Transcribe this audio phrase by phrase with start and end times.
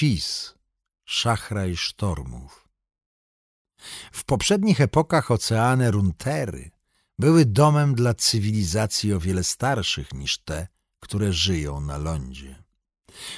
[0.00, 0.54] Fis,
[1.04, 2.68] szachraj sztormów.
[4.12, 6.70] W poprzednich epokach oceany Runtery
[7.18, 10.68] były domem dla cywilizacji o wiele starszych niż te,
[11.00, 12.62] które żyją na lądzie.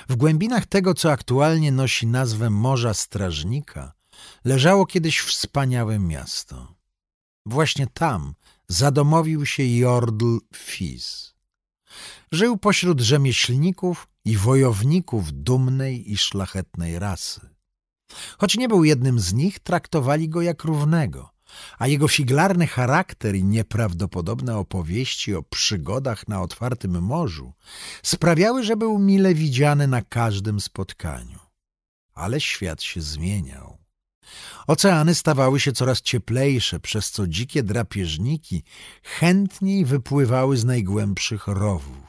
[0.08, 3.92] W głębinach tego, co aktualnie nosi nazwę Morza Strażnika,
[4.44, 6.74] leżało kiedyś wspaniałe miasto.
[7.46, 8.34] Właśnie tam
[8.68, 11.34] zadomowił się Jordl Fis.
[12.32, 17.40] Żył pośród rzemieślników i wojowników dumnej i szlachetnej rasy.
[18.38, 21.30] Choć nie był jednym z nich, traktowali go jak równego,
[21.78, 27.52] a jego figlarny charakter i nieprawdopodobne opowieści o przygodach na otwartym morzu
[28.02, 31.38] sprawiały, że był mile widziany na każdym spotkaniu.
[32.14, 33.78] Ale świat się zmieniał.
[34.66, 38.64] Oceany stawały się coraz cieplejsze, przez co dzikie drapieżniki
[39.02, 42.01] chętniej wypływały z najgłębszych rowów.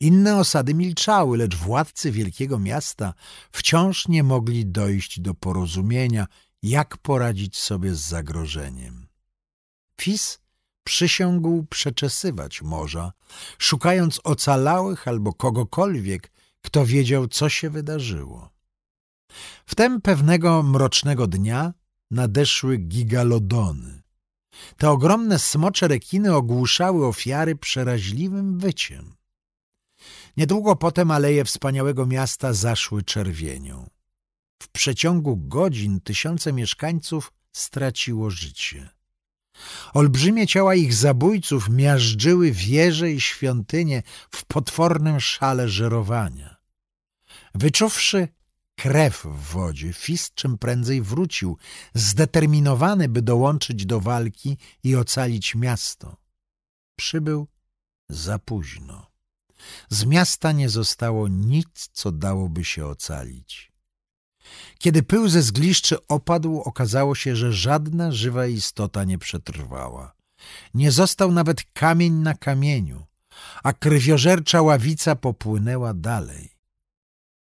[0.00, 3.14] Inne osady milczały, lecz władcy wielkiego miasta
[3.52, 6.26] wciąż nie mogli dojść do porozumienia,
[6.62, 9.06] jak poradzić sobie z zagrożeniem.
[10.00, 10.38] Fis
[10.84, 13.12] przysiągł przeczesywać morza,
[13.58, 18.50] szukając ocalałych albo kogokolwiek, kto wiedział, co się wydarzyło.
[19.66, 21.72] Wtem pewnego mrocznego dnia
[22.10, 24.02] nadeszły gigalodony.
[24.76, 29.14] Te ogromne smocze rekiny ogłuszały ofiary przeraźliwym wyciem.
[30.36, 33.90] Niedługo potem aleje wspaniałego miasta zaszły czerwienią.
[34.62, 38.90] W przeciągu godzin tysiące mieszkańców straciło życie.
[39.94, 46.56] Olbrzymie ciała ich zabójców miażdżyły wieże i świątynie w potwornym szale żerowania.
[47.54, 48.28] Wyczuwszy
[48.74, 51.58] krew w wodzie, Fist czym prędzej wrócił,
[51.94, 56.16] zdeterminowany, by dołączyć do walki i ocalić miasto.
[56.96, 57.48] Przybył
[58.08, 59.15] za późno.
[59.90, 63.72] Z miasta nie zostało nic, co dałoby się ocalić.
[64.78, 70.12] Kiedy pył ze zgliszczy opadł, okazało się, że żadna żywa istota nie przetrwała.
[70.74, 73.06] Nie został nawet kamień na kamieniu,
[73.62, 76.50] a krwiożercza ławica popłynęła dalej.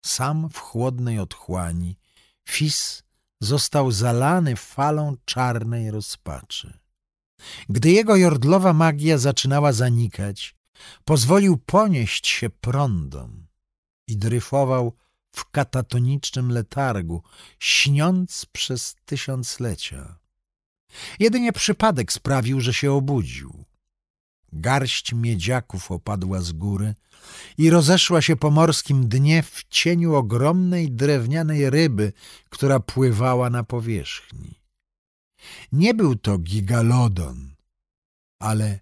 [0.04, 1.96] Sam w chłodnej otchłani,
[2.48, 3.02] Fis
[3.40, 6.78] został zalany falą czarnej rozpaczy.
[7.68, 10.54] Gdy jego jordlowa magia zaczynała zanikać,
[11.04, 13.46] pozwolił ponieść się prądom
[14.08, 14.96] i dryfował
[15.32, 17.22] w katatonicznym letargu,
[17.58, 20.18] śniąc przez tysiąclecia.
[21.18, 23.64] Jedynie przypadek sprawił, że się obudził.
[24.52, 26.94] Garść miedziaków opadła z góry
[27.58, 32.12] i rozeszła się po morskim dnie w cieniu ogromnej drewnianej ryby,
[32.48, 34.60] która pływała na powierzchni.
[35.72, 37.54] Nie był to gigalodon,
[38.38, 38.80] ale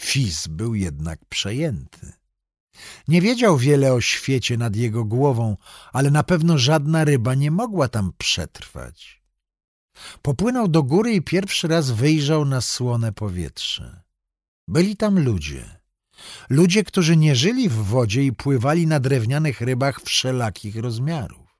[0.00, 2.12] Fis był jednak przejęty.
[3.08, 5.56] Nie wiedział wiele o świecie nad jego głową,
[5.92, 9.22] ale na pewno żadna ryba nie mogła tam przetrwać.
[10.22, 14.02] Popłynął do góry i pierwszy raz wyjrzał na słone powietrze.
[14.68, 15.80] Byli tam ludzie.
[16.50, 21.58] Ludzie, którzy nie żyli w wodzie i pływali na drewnianych rybach wszelakich rozmiarów.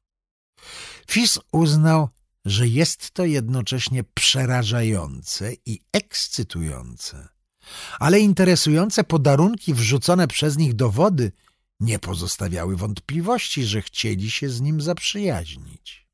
[1.10, 2.08] Fis uznał,
[2.44, 7.37] że jest to jednocześnie przerażające i ekscytujące
[7.98, 11.32] ale interesujące podarunki wrzucone przez nich do wody
[11.80, 16.08] nie pozostawiały wątpliwości, że chcieli się z nim zaprzyjaźnić.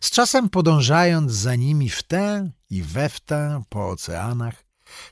[0.00, 4.64] Z czasem podążając za nimi w tę i we w tę po oceanach,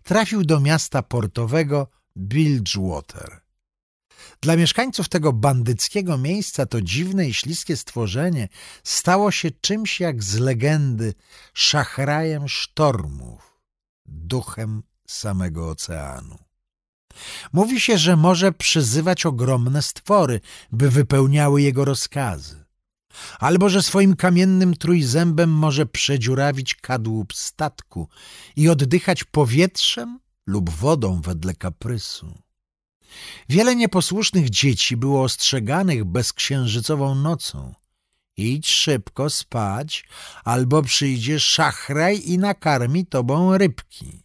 [0.02, 3.40] trafił do miasta portowego Bilgewater.
[4.40, 8.48] Dla mieszkańców tego bandyckiego miejsca to dziwne i śliskie stworzenie
[8.84, 11.14] stało się czymś jak z legendy
[11.54, 13.60] szachrajem sztormów,
[14.06, 16.38] duchem samego oceanu.
[17.52, 20.40] Mówi się, że może przyzywać ogromne stwory,
[20.72, 22.64] by wypełniały jego rozkazy.
[23.38, 28.08] Albo że swoim kamiennym trójzębem może przedziurawić kadłub statku
[28.56, 32.38] i oddychać powietrzem lub wodą wedle kaprysu.
[33.48, 37.74] Wiele nieposłusznych dzieci było ostrzeganych bezksiężycową nocą.
[38.36, 40.04] Idź szybko spać,
[40.44, 44.23] albo przyjdzie szachraj i nakarmi tobą rybki.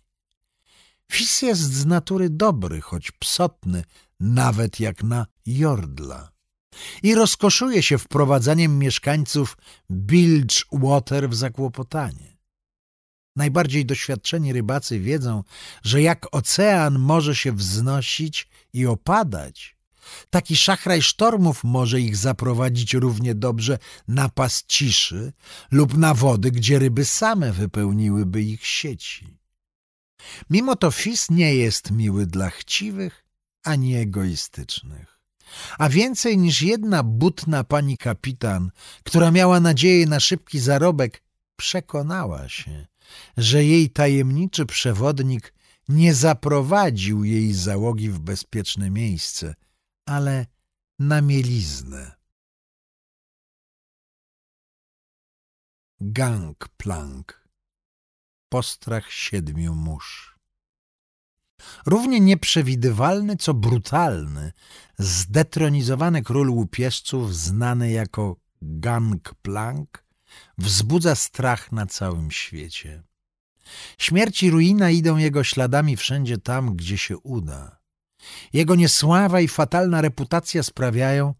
[1.11, 3.83] Fis jest z natury dobry, choć psotny,
[4.19, 6.31] nawet jak na Jordla.
[7.03, 9.57] I rozkoszuje się wprowadzaniem mieszkańców
[9.91, 12.37] Bilgewater w zakłopotanie.
[13.35, 15.43] Najbardziej doświadczeni rybacy wiedzą,
[15.83, 19.77] że jak ocean może się wznosić i opadać,
[20.29, 23.77] taki szachraj sztormów może ich zaprowadzić równie dobrze
[24.07, 25.33] na pas ciszy
[25.71, 29.38] lub na wody, gdzie ryby same wypełniłyby ich sieci.
[30.49, 33.25] Mimo to Fis nie jest miły dla chciwych
[33.63, 35.19] ani egoistycznych.
[35.77, 38.71] a więcej niż jedna butna pani kapitan,
[39.03, 41.23] która miała nadzieję na szybki zarobek,
[41.55, 42.87] przekonała się,
[43.37, 45.53] że jej tajemniczy przewodnik
[45.89, 49.55] nie zaprowadził jej załogi w bezpieczne miejsce,
[50.05, 50.45] ale
[50.99, 52.11] na mieliznę.
[56.01, 57.38] Gangplank
[58.49, 60.39] Postrach siedmiu mórz
[61.85, 64.51] Równie nieprzewidywalny, co brutalny,
[64.99, 70.05] zdetronizowany król łupieżców, znany jako Gangplank,
[70.57, 73.03] wzbudza strach na całym świecie.
[73.97, 77.79] Śmierć i ruina idą jego śladami wszędzie tam, gdzie się uda.
[78.53, 81.33] Jego niesława i fatalna reputacja sprawiają,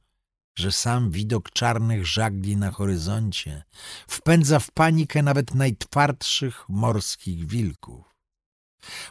[0.56, 3.64] że sam widok czarnych żagli na horyzoncie
[4.08, 8.16] wpędza w panikę nawet najtwardszych morskich wilków.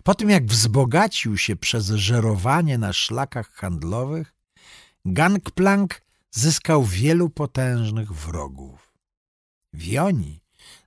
[0.05, 4.35] Po tym jak wzbogacił się przez żerowanie na szlakach handlowych,
[5.05, 8.93] Gangplank zyskał wielu potężnych wrogów.
[9.73, 10.41] Wioni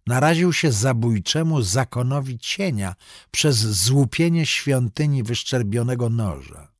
[0.07, 2.95] naraził się zabójczemu zakonowi cienia
[3.31, 6.70] przez złupienie świątyni wyszczerbionego noża.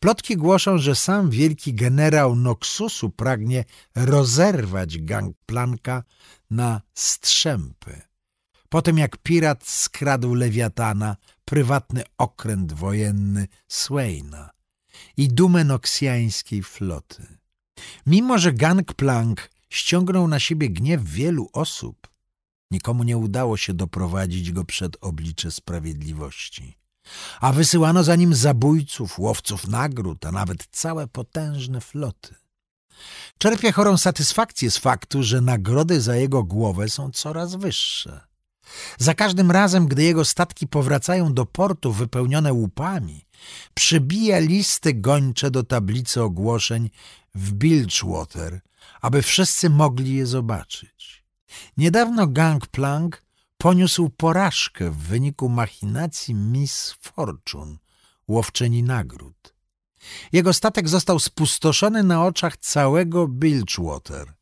[0.00, 3.64] Plotki głoszą, że sam wielki generał Noxusu pragnie
[3.94, 6.02] rozerwać gangplanka
[6.50, 8.02] na strzępy.
[8.68, 14.50] Potem jak pirat skradł Lewiatana, prywatny okręt wojenny Swaina
[15.16, 17.26] i dumę noksjańskiej floty.
[18.06, 22.08] Mimo, że gangplank ściągnął na siebie gniew wielu osób,
[22.70, 26.76] nikomu nie udało się doprowadzić go przed oblicze sprawiedliwości
[27.40, 32.34] a wysyłano za nim zabójców, łowców nagród, a nawet całe potężne floty.
[33.38, 38.20] Czerpie chorą satysfakcję z faktu, że nagrody za jego głowę są coraz wyższe.
[38.98, 43.26] Za każdym razem, gdy jego statki powracają do portu wypełnione łupami,
[43.74, 46.90] przybija listy gończe do tablicy ogłoszeń
[47.34, 48.60] w Bilgewater,
[49.00, 51.24] aby wszyscy mogli je zobaczyć.
[51.76, 53.22] Niedawno Gangplank
[53.56, 57.76] poniósł porażkę w wyniku machinacji Miss Fortune,
[58.28, 59.54] łowczyni nagród.
[60.32, 64.34] Jego statek został spustoszony na oczach całego Bilgewater.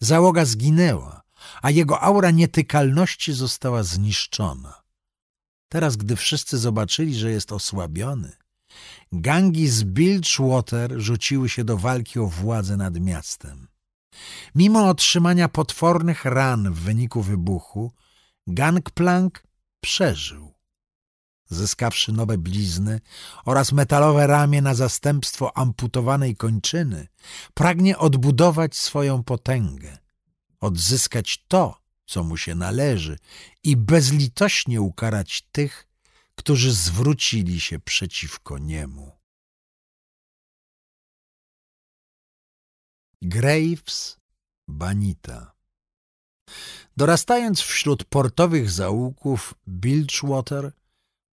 [0.00, 1.22] Załoga zginęła,
[1.62, 4.82] a jego aura nietykalności została zniszczona.
[5.68, 8.36] Teraz, gdy wszyscy zobaczyli, że jest osłabiony,
[9.12, 13.68] gangi z Bilgewater rzuciły się do walki o władzę nad miastem.
[14.54, 17.92] Mimo otrzymania potwornych ran w wyniku wybuchu,
[18.46, 19.42] Gangplank
[19.80, 20.54] przeżył.
[21.48, 23.00] Zyskawszy nowe blizny
[23.44, 27.08] oraz metalowe ramię na zastępstwo amputowanej kończyny,
[27.54, 29.98] pragnie odbudować swoją potęgę,
[30.60, 33.18] odzyskać to, co mu się należy
[33.62, 35.86] i bezlitośnie ukarać tych,
[36.34, 39.12] którzy zwrócili się przeciwko niemu.
[43.22, 44.20] Graves
[44.68, 45.55] Banita
[46.96, 50.72] Dorastając wśród portowych zaułków Bilgewater,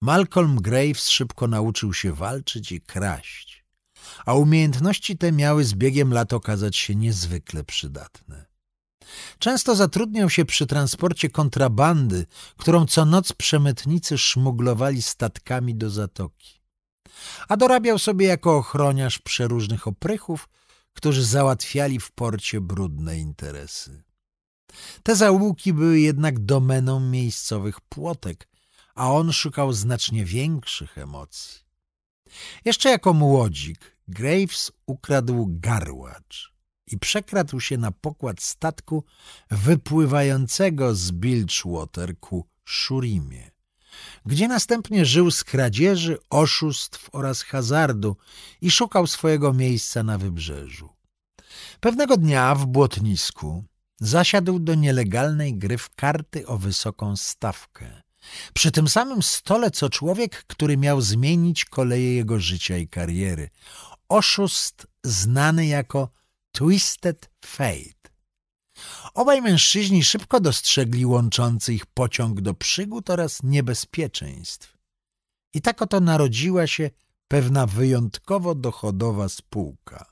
[0.02, 3.66] Malcolm Graves szybko nauczył się walczyć i kraść,
[4.25, 8.46] a umiejętności te miały z biegiem lat okazać się niezwykle przydatne.
[9.40, 12.25] Często zatrudniał się przy transporcie kontrabandy,
[12.58, 16.62] którą co noc przemytnicy szmuglowali statkami do zatoki.
[17.48, 20.50] A dorabiał sobie jako ochroniarz przeróżnych oprychów,
[20.94, 24.03] którzy załatwiali w porcie brudne interesy.
[25.04, 28.48] Te zaułki były jednak domeną miejscowych płotek,
[28.96, 31.60] a on szukał znacznie większych emocji.
[32.66, 36.54] Jeszcze jako młodzik Graves ukradł garłacz
[36.88, 39.04] i przekradł się na pokład statku
[39.51, 43.51] wypływającego z Bilgewater ku Szurimie,
[44.25, 48.18] gdzie następnie żył z kradzieży, oszustw oraz hazardu
[48.62, 50.90] i szukał swojego miejsca na wybrzeżu.
[51.80, 53.63] Pewnego dnia w błotnisku
[54.01, 58.01] zasiadł do nielegalnej gry w karty o wysoką stawkę.
[58.53, 63.50] Przy tym samym stole, co człowiek, który miał zmienić koleje jego życia i kariery.
[64.10, 66.10] Oszust znany jako
[66.51, 68.01] Twisted Fate.
[69.13, 74.77] Obaj mężczyźni szybko dostrzegli łączący ich pociąg do przygód oraz niebezpieczeństw.
[75.53, 76.89] I tak oto narodziła się
[77.27, 80.11] pewna wyjątkowo dochodowa spółka.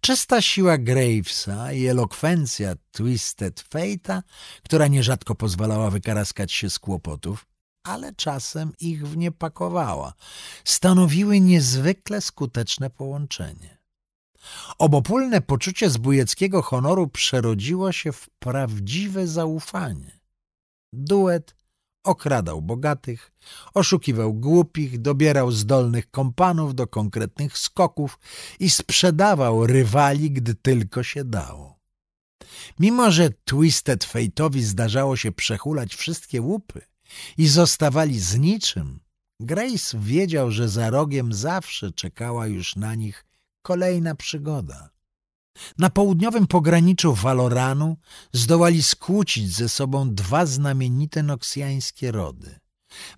[0.00, 4.22] Czysta siła Gravesa i elokwencja Twisted Fate'a,
[4.64, 7.46] która nierzadko pozwalała wykaraskać się z kłopotów,
[7.82, 10.12] ale czasem ich w nie pakowała,
[10.64, 13.78] stanowiły niezwykle skuteczne połączenie.
[14.78, 20.18] Obopólne poczucie zbójeckiego honoru przerodziło się w prawdziwe zaufanie.
[20.92, 21.57] Duet
[22.04, 23.32] okradał bogatych,
[23.74, 28.18] oszukiwał głupich, dobierał zdolnych kompanów do konkretnych skoków
[28.60, 31.78] i sprzedawał rywali, gdy tylko się dało.
[32.78, 36.82] Mimo, że Twisted Fate'owi zdarzało się przechulać wszystkie łupy
[37.38, 39.00] i zostawali z niczym,
[39.40, 43.24] Grace wiedział, że za rogiem zawsze czekała już na nich
[43.62, 44.90] kolejna przygoda.
[45.78, 47.96] Na południowym pograniczu Waloranu
[48.32, 52.58] zdołali skłócić ze sobą dwa znamienite noksjańskie rody,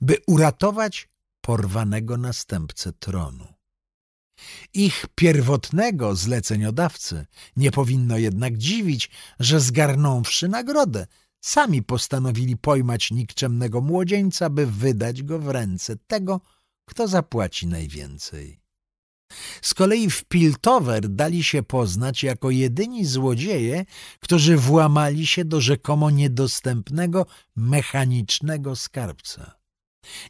[0.00, 1.09] by uratować
[1.40, 3.47] porwanego następcę tronu.
[4.75, 11.06] Ich pierwotnego zleceniodawcy nie powinno jednak dziwić, że zgarnąwszy nagrodę,
[11.40, 16.40] sami postanowili pojmać nikczemnego młodzieńca, by wydać go w ręce tego,
[16.85, 18.60] kto zapłaci najwięcej.
[19.62, 23.84] Z kolei w Piltover dali się poznać jako jedyni złodzieje,
[24.20, 29.60] którzy włamali się do rzekomo niedostępnego mechanicznego skarbca.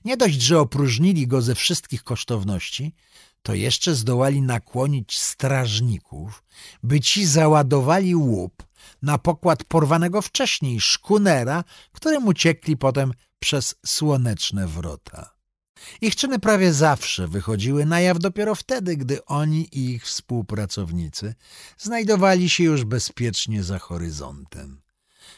[0.05, 2.95] Nie dość, że opróżnili go ze wszystkich kosztowności,
[3.43, 6.43] to jeszcze zdołali nakłonić strażników,
[6.83, 8.63] by ci załadowali łup
[9.03, 15.40] na pokład porwanego wcześniej szkunera, którym uciekli potem przez słoneczne wrota.
[16.01, 21.35] Ich czyny prawie zawsze wychodziły na jaw dopiero wtedy, gdy oni i ich współpracownicy
[21.79, 24.83] znajdowali się już bezpiecznie za horyzontem.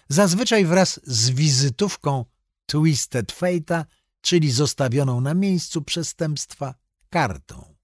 [0.08, 2.24] Zazwyczaj wraz z wizytówką
[2.66, 3.84] Twisted Fate'a,
[4.20, 6.74] czyli zostawioną na miejscu przestępstwa
[7.10, 7.74] kartą.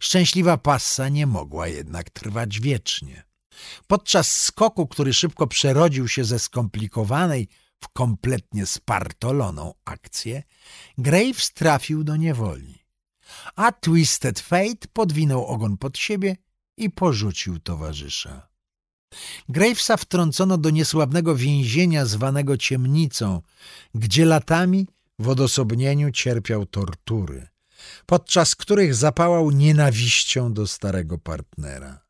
[0.00, 3.24] Szczęśliwa passa nie mogła jednak trwać wiecznie.
[3.86, 7.48] Podczas skoku, który szybko przerodził się ze skomplikowanej
[7.80, 10.42] w kompletnie spartoloną akcję,
[10.98, 12.86] Graves trafił do niewoli.
[13.56, 16.36] A Twisted Fate podwinął ogon pod siebie
[16.76, 18.48] i porzucił towarzysza.
[19.48, 23.42] Gravesa wtrącono do niesławnego więzienia zwanego ciemnicą,
[23.94, 24.86] gdzie latami
[25.18, 27.48] w odosobnieniu cierpiał tortury,
[28.06, 32.06] podczas których zapałał nienawiścią do starego partnera.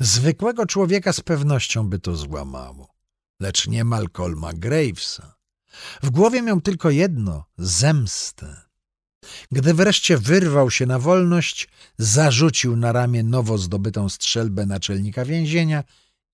[0.00, 2.91] Zwykłego człowieka z pewnością by to złamało,
[3.40, 5.34] lecz nie Malcolma Gravesa.
[6.02, 8.62] W głowie miał tylko jedno– zemstę.
[9.52, 15.84] Gdy wreszcie wyrwał się na wolność, zarzucił na ramię nowo zdobytą strzelbę naczelnika więzienia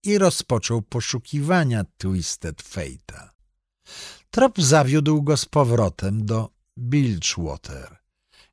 [0.05, 3.28] i rozpoczął poszukiwania Twisted Fate'a.
[4.31, 7.97] Trop zawiódł go z powrotem do Bilgewater,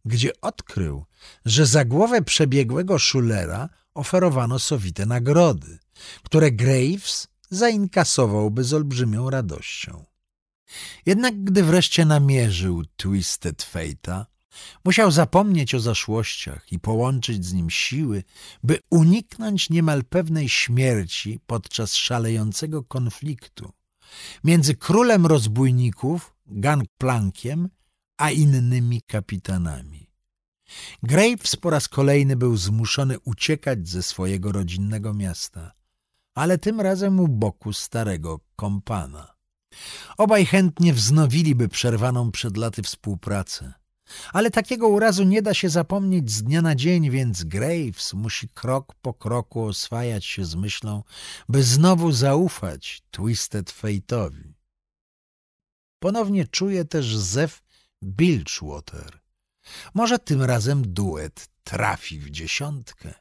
[0.06, 1.06] gdzie odkrył,
[1.46, 5.80] że za głowę przebiegłego szulera oferowano sowite nagrody,
[6.24, 10.06] które Graves zainkasowałby z olbrzymią radością.
[11.06, 14.25] Jednak gdy wreszcie namierzył Twisted Fate'a,
[14.86, 18.24] musiał zapomnieć o zaszłościach i połączyć z nim siły,
[18.64, 23.72] by uniknąć niemal pewnej śmierci podczas szalejącego konfliktu
[24.44, 27.70] między królem rozbójników, Gangplankiem,
[28.18, 30.10] a innymi kapitanami.
[31.04, 35.72] Graves po raz kolejny był zmuszony uciekać ze swojego rodzinnego miasta,
[36.36, 39.36] ale tym razem u boku starego kompana.
[40.18, 43.74] Obaj chętnie wznowiliby przerwaną przed laty współpracę.
[44.34, 48.96] Ale takiego urazu nie da się zapomnieć z dnia na dzień, więc Graves musi krok
[49.01, 51.04] po kroku oswajać się z myślą,
[51.50, 54.54] by znowu zaufać Twisted Fate'owi.
[56.00, 57.63] Ponownie czuje też zew
[58.04, 59.20] Bilgewater.
[59.94, 63.13] Może tym razem duet trafi w dziesiątkę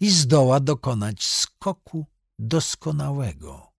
[0.00, 2.06] i zdoła dokonać skoku
[2.38, 3.72] doskonałego.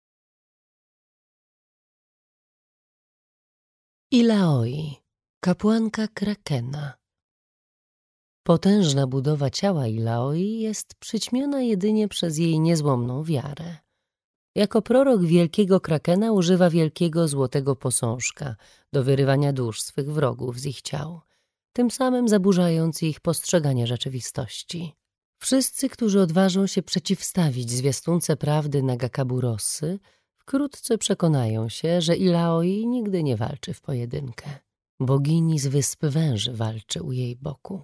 [4.11, 4.95] Ilaoi,
[5.39, 6.93] kapłanka Krakena.
[8.43, 13.77] Potężna budowa ciała Ilaoi jest przyćmiona jedynie przez jej niezłomną wiarę.
[14.55, 18.55] Jako prorok wielkiego Krakena używa wielkiego złotego posążka
[18.93, 21.21] do wyrywania dusz swych wrogów z ich ciał,
[21.73, 24.95] tym samym zaburzając ich postrzeganie rzeczywistości.
[25.39, 30.00] Wszyscy, którzy odważą się przeciwstawić zwiastunce prawdy Nagakaburossy,
[30.38, 34.50] wkrótce przekonają się, że Ilaoi nigdy nie walczy w pojedynkę.
[35.00, 37.84] Bogini z Wysp Węży walczy u jej boku.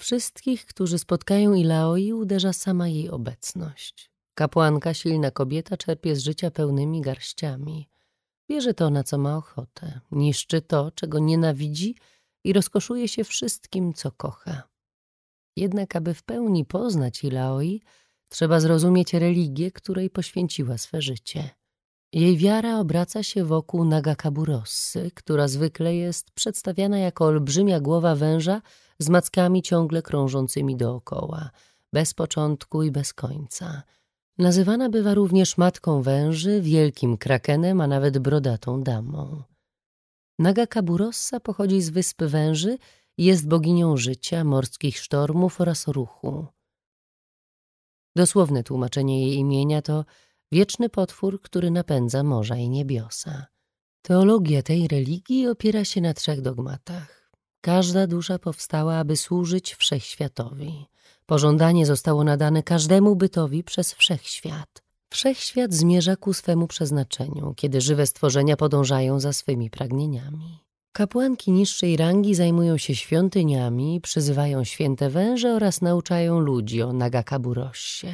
[0.00, 4.10] Wszystkich, którzy spotkają Ilaoi, uderza sama jej obecność.
[4.34, 7.88] Kapłanka, silna kobieta, czerpie z życia pełnymi garściami.
[8.50, 11.96] Bierze to, na co ma ochotę, niszczy to, czego nienawidzi
[12.44, 14.62] i rozkoszuje się wszystkim, co kocha.
[15.60, 17.80] Jednak, aby w pełni poznać Ilaoi,
[18.28, 21.50] trzeba zrozumieć religię, której poświęciła swe życie.
[22.12, 28.62] Jej wiara obraca się wokół Nagakaburossy, która zwykle jest przedstawiana jako olbrzymia głowa węża
[28.98, 31.50] z mackami ciągle krążącymi dookoła,
[31.92, 33.82] bez początku i bez końca.
[34.38, 39.42] Nazywana bywa również matką węży, wielkim krakenem, a nawet brodatą damą.
[40.38, 42.78] Naga Kaburossa pochodzi z Wyspy Węży
[43.24, 46.46] jest boginią życia, morskich sztormów oraz ruchu.
[48.16, 50.04] Dosłowne tłumaczenie jej imienia to
[50.52, 53.46] wieczny potwór, który napędza morza i niebiosa.
[54.02, 57.30] Teologia tej religii opiera się na trzech dogmatach.
[57.60, 60.86] Każda dusza powstała, aby służyć wszechświatowi.
[61.26, 64.82] Pożądanie zostało nadane każdemu bytowi przez wszechświat.
[65.10, 70.69] Wszechświat zmierza ku swemu przeznaczeniu, kiedy żywe stworzenia podążają za swymi pragnieniami.
[70.92, 78.06] Kapłanki niższej rangi zajmują się świątyniami, przyzywają święte węże oraz nauczają ludzi o Nagakaburossie.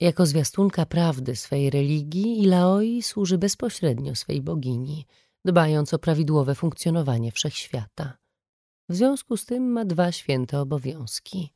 [0.00, 5.06] Jako zwiastunka prawdy swej religii, Ilaoi służy bezpośrednio swej bogini,
[5.44, 8.18] dbając o prawidłowe funkcjonowanie wszechświata.
[8.88, 11.52] W związku z tym ma dwa święte obowiązki.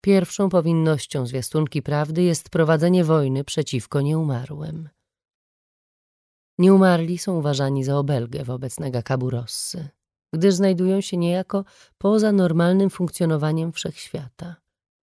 [0.00, 4.88] Pierwszą powinnością zwiastunki prawdy jest prowadzenie wojny przeciwko nieumarłym.
[6.58, 9.88] Nieumarli są uważani za obelgę wobec Nagakaburossy,
[10.32, 11.64] gdyż znajdują się niejako
[11.98, 14.56] poza normalnym funkcjonowaniem wszechświata.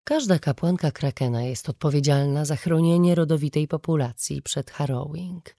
[0.03, 5.55] Każda kapłanka Krakena jest odpowiedzialna za chronienie rodowitej populacji przed harrowing,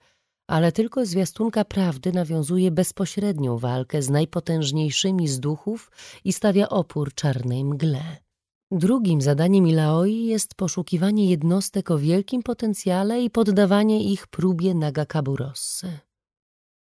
[0.46, 5.90] ale tylko zwiastunka prawdy nawiązuje bezpośrednią walkę z najpotężniejszymi z duchów
[6.24, 8.23] i stawia opór czarnej mgle.
[8.71, 15.99] Drugim zadaniem Ilaoi jest poszukiwanie jednostek o wielkim potencjale i poddawanie ich próbie Nagakaburossy.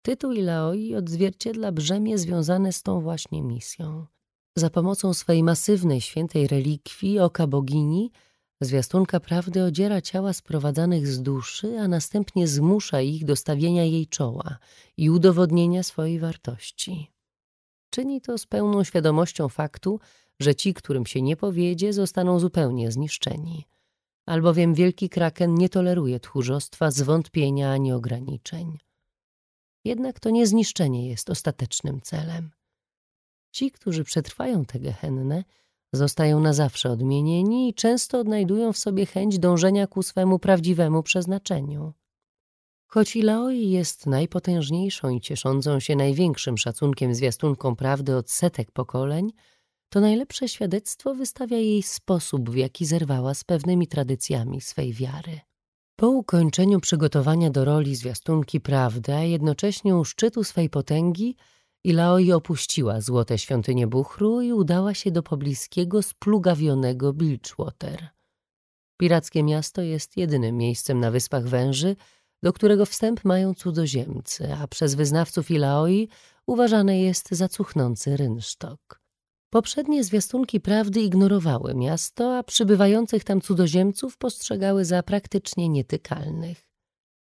[0.02, 4.06] Tytuł Ilaoi odzwierciedla brzemię związane z tą właśnie misją.
[4.56, 8.12] Za pomocą swej masywnej świętej relikwii oka bogini
[8.62, 14.58] zwiastunka prawdy odziera ciała sprowadzanych z duszy, a następnie zmusza ich do stawienia jej czoła
[14.98, 17.12] i udowodnienia swojej wartości.
[17.90, 20.00] Czyni to z pełną świadomością faktu,
[20.42, 23.66] że ci, którym się nie powiedzie, zostaną zupełnie zniszczeni.
[24.26, 28.78] Albowiem wielki kraken nie toleruje tchórzostwa, zwątpienia ani ograniczeń.
[29.84, 32.52] Jednak to nie zniszczenie jest ostatecznym celem.
[33.52, 35.44] Ci, którzy przetrwają te gehenne,
[35.94, 41.94] zostają na zawsze odmienieni i często odnajdują w sobie chęć dążenia ku swemu prawdziwemu przeznaczeniu.
[42.88, 49.32] Choć Ilaoi jest najpotężniejszą i cieszącą się największym szacunkiem zwiastunką prawdy od setek pokoleń,
[49.92, 55.40] to najlepsze świadectwo wystawia jej sposób, w jaki zerwała z pewnymi tradycjami swej wiary.
[55.96, 61.36] Po ukończeniu przygotowania do roli zwiastunki prawdy, a jednocześnie u szczytu swej potęgi,
[61.84, 68.08] Ilaoi opuściła złote świątynie Buchru i udała się do pobliskiego, splugawionego Bilgewater.
[68.98, 71.96] Pirackie miasto jest jedynym miejscem na Wyspach Węży,
[72.44, 76.08] do którego wstęp mają cudzoziemcy, a przez wyznawców Ilaoi
[76.48, 79.01] uważane jest za cuchnący rynsztok.
[79.54, 86.68] Poprzednie zwiastunki prawdy ignorowały miasto, a przybywających tam cudzoziemców postrzegały za praktycznie nietykalnych.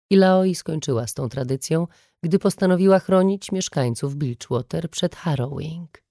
[0.10, 1.88] Ilaoi skończyła z tą tradycją,
[2.24, 6.04] gdy postanowiła chronić mieszkańców Bilgewater przed harrowing.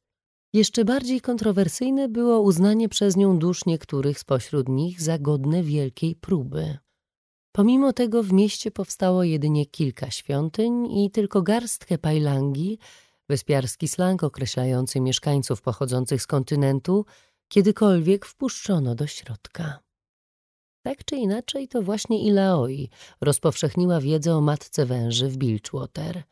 [0.52, 6.78] Jeszcze bardziej kontrowersyjne było uznanie przez nią dusz niektórych spośród nich za godne wielkiej próby.
[7.52, 12.78] Pomimo tego w mieście powstało jedynie kilka świątyń i tylko garstkę pajlangi
[13.32, 17.06] wyspiarski slang określający mieszkańców pochodzących z kontynentu,
[17.48, 19.78] kiedykolwiek wpuszczono do środka.
[20.82, 22.88] Tak czy inaczej, to właśnie Ilaoi
[23.20, 26.22] rozpowszechniła wiedzę o matce węży w Bilgewater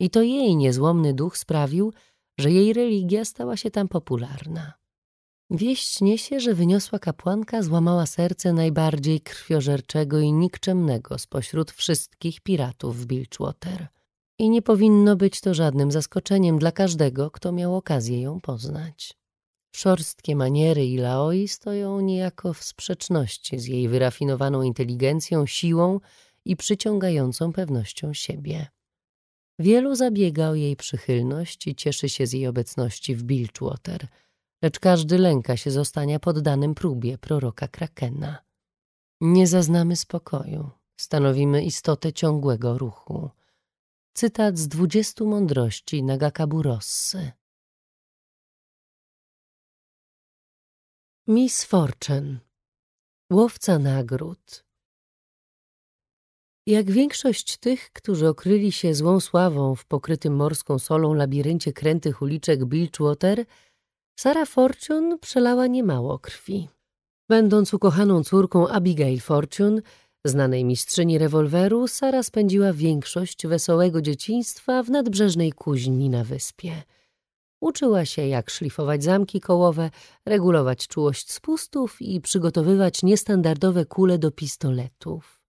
[0.00, 1.92] i to jej niezłomny duch sprawił,
[2.38, 4.72] że jej religia stała się tam popularna.
[5.50, 13.06] Wieść niesie, że wyniosła kapłanka złamała serce najbardziej krwiożerczego i nikczemnego spośród wszystkich piratów w
[13.06, 13.88] Bilgewater–
[14.38, 19.14] i nie powinno być to żadnym zaskoczeniem dla każdego, kto miał okazję ją poznać.
[19.74, 26.00] Szorstkie maniery i Laoi stoją niejako w sprzeczności z jej wyrafinowaną inteligencją, siłą
[26.44, 28.66] i przyciągającą pewnością siebie.
[29.58, 34.06] Wielu zabiega o jej przychylność i cieszy się z jej obecności w Bilgewater,
[34.62, 38.38] lecz każdy lęka się zostania poddanym próbie proroka Krakena.
[39.20, 43.30] Nie zaznamy spokoju, stanowimy istotę ciągłego ruchu.
[44.18, 47.32] Cytat z dwudziestu mądrości Nagakaburossy.
[51.26, 52.38] Miss Fortune
[53.32, 54.64] Łowca nagród
[56.66, 62.64] Jak większość tych, którzy okryli się złą sławą w pokrytym morską solą labiryncie krętych uliczek
[62.64, 63.44] Bilgewater,
[64.20, 66.68] Sarah Fortune przelała niemało krwi.
[67.28, 69.82] Będąc ukochaną córką Abigail Fortune,
[70.24, 76.82] Znanej mistrzyni rewolweru, Sara spędziła większość wesołego dzieciństwa w nadbrzeżnej kuźni na wyspie.
[77.60, 79.90] Uczyła się, jak szlifować zamki kołowe,
[80.26, 85.40] regulować czułość spustów i przygotowywać niestandardowe kule do pistoletów.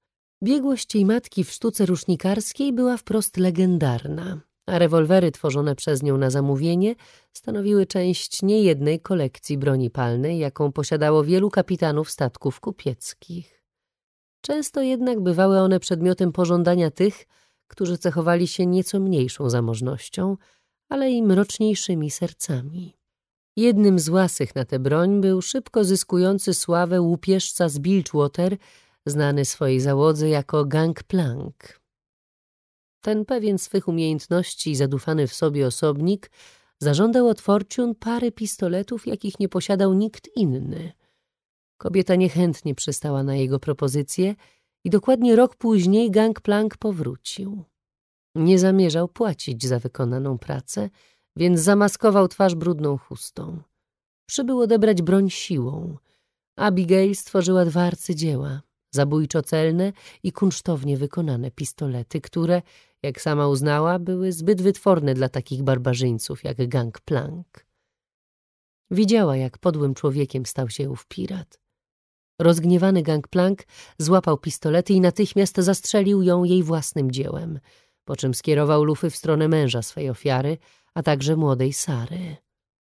[0.44, 6.30] Biegłość jej matki w sztuce rusznikarskiej była wprost legendarna, a rewolwery tworzone przez nią na
[6.30, 6.96] zamówienie
[7.34, 13.59] stanowiły część niejednej kolekcji broni palnej, jaką posiadało wielu kapitanów statków kupieckich.
[14.42, 17.26] Często jednak bywały one przedmiotem pożądania tych,
[17.68, 20.38] którzy cechowali się nieco mniejszą zamożnością,
[20.90, 23.00] ale i mroczniejszymi sercami.
[23.56, 28.58] Jednym z łasych na tę broń był szybko zyskujący sławę łupieżca z Bilgewater,
[29.06, 31.80] znany swojej załodze jako Gangplank.
[33.02, 36.32] Ten pewien swych umiejętności i zadufany w sobie osobnik
[36.80, 40.92] zażądał od Fortune pary pistoletów, jakich nie posiadał nikt inny.
[41.80, 44.36] Kobieta niechętnie przystała na jego propozycję
[44.84, 47.64] i dokładnie rok później Gangplank powrócił.
[48.36, 50.90] Nie zamierzał płacić za wykonaną pracę,
[51.36, 53.62] więc zamaskował twarz brudną chustą.
[54.26, 55.98] Przybył odebrać broń siłą.
[56.56, 58.62] Abigail stworzyła dwa arcydzieła,
[58.92, 62.62] zabójczo celne i kunsztownie wykonane pistolety, które,
[63.04, 67.66] jak sama uznała, były zbyt wytworne dla takich barbarzyńców jak Gangplank.
[68.92, 71.69] Widziała, jak podłym człowiekiem stał się ów pirat.
[72.40, 73.64] Rozgniewany Gangplank
[73.98, 77.60] złapał pistolety i natychmiast zastrzelił ją jej własnym dziełem,
[78.06, 80.58] po czym skierował lufy w stronę męża swej ofiary,
[80.94, 82.36] a także młodej Sary.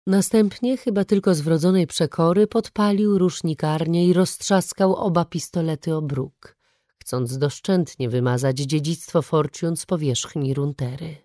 [0.07, 6.57] Następnie, chyba tylko z wrodzonej przekory, podpalił rusznikarnię i roztrzaskał oba pistolety o bruk,
[7.03, 11.17] chcąc doszczętnie wymazać dziedzictwo Fortune z powierzchni runtery.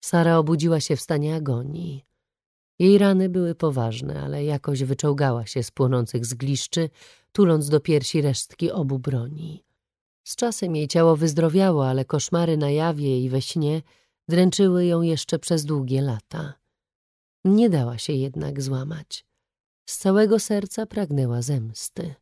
[0.00, 2.04] Sara obudziła się w stanie agonii.
[2.78, 6.90] Jej rany były poważne, ale jakoś wyczołgała się z płonących zgliszczy,
[7.32, 9.64] tuląc do piersi resztki obu broni.
[10.24, 13.82] Z czasem jej ciało wyzdrowiało, ale koszmary na jawie i we śnie
[14.28, 16.54] dręczyły ją jeszcze przez długie lata.
[17.44, 19.26] Nie dała się jednak złamać.
[19.88, 22.14] Z całego serca pragnęła zemsty.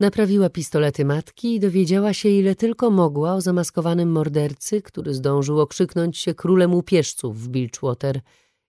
[0.00, 6.18] Naprawiła pistolety matki i dowiedziała się, ile tylko mogła o zamaskowanym mordercy, który zdążył okrzyknąć
[6.18, 8.20] się królem upieżców w Bilgewater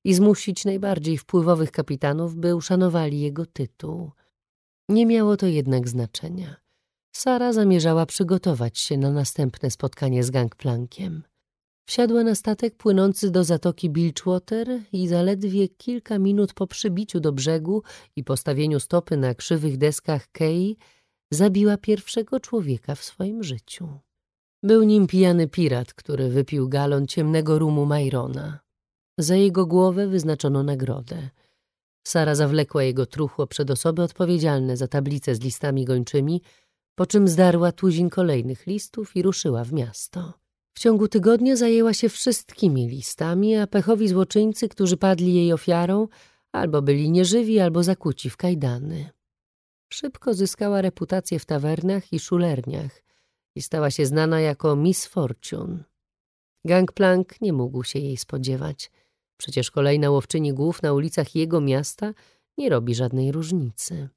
[0.03, 4.11] i zmusić najbardziej wpływowych kapitanów, by uszanowali jego tytuł.
[4.89, 6.55] Nie miało to jednak znaczenia.
[7.15, 11.23] Sara zamierzała przygotować się na następne spotkanie z Gangplankiem.
[11.85, 17.83] Wsiadła na statek płynący do zatoki Bilgewater i zaledwie kilka minut po przybiciu do brzegu
[18.15, 20.77] i postawieniu stopy na krzywych deskach Kei
[21.31, 23.99] zabiła pierwszego człowieka w swoim życiu.
[24.63, 28.59] Był nim pijany pirat, który wypił galon ciemnego rumu Majrona.
[29.21, 31.29] Za jego głowę wyznaczono nagrodę.
[32.07, 36.41] Sara zawlekła jego truchło przed osoby odpowiedzialne za tablicę z listami gończymi,
[36.95, 40.33] po czym zdarła tuzin kolejnych listów i ruszyła w miasto.
[40.73, 46.07] W ciągu tygodnia zajęła się wszystkimi listami, a pechowi złoczyńcy, którzy padli jej ofiarą,
[46.51, 49.09] albo byli nieżywi, albo zakuci w kajdany.
[49.93, 53.03] Szybko zyskała reputację w tawernach i szulerniach
[53.55, 55.83] i stała się znana jako Miss Fortune.
[56.65, 58.91] Gangplank nie mógł się jej spodziewać.
[59.41, 62.13] Przecież kolejna łowczyni głów na ulicach jego miasta
[62.57, 64.09] nie robi żadnej różnicy.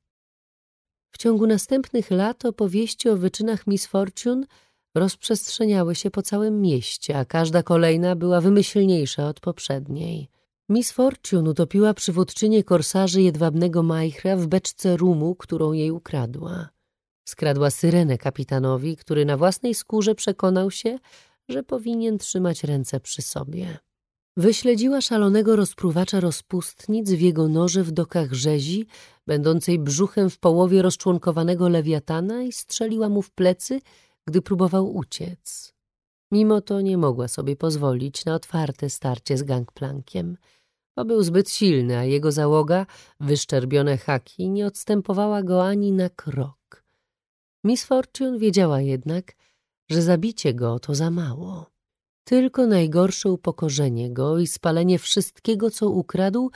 [1.11, 4.47] W ciągu następnych lat opowieści o wyczynach Miss Fortune
[4.95, 10.29] rozprzestrzeniały się po całym mieście, a każda kolejna była wymyślniejsza od poprzedniej.
[10.69, 16.69] Miss Fortune utopiła przywódczynię korsarzy jedwabnego majchra w beczce rumu, którą jej ukradła.
[17.29, 20.99] Skradła syrenę kapitanowi, który na własnej skórze przekonał się,
[21.49, 23.79] że powinien trzymać ręce przy sobie.
[24.37, 28.87] Wyśledziła szalonego rozpruwacza rozpustnic w jego noże w dokach rzezi,
[29.27, 33.81] będącej brzuchem w połowie rozczłonkowanego lewiatana i strzeliła mu w plecy,
[34.27, 35.75] gdy próbował uciec.
[36.33, 40.37] Mimo to nie mogła sobie pozwolić na otwarte starcie z gangplankiem,
[40.97, 42.87] bo był zbyt silny, a jego załoga,
[43.21, 46.85] wyszczerbione haki, nie odstępowała go ani na krok.
[47.65, 49.33] Miss Fortune wiedziała jednak,
[49.91, 51.74] że zabicie go to za mało.
[52.25, 56.51] Tylko najgorsze upokorzenie go i spalenie wszystkiego, co ukradł,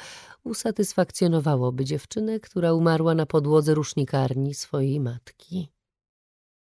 [0.44, 5.68] usatysfakcjonowałoby dziewczynę, która umarła na podłodze rusznikarni swojej matki.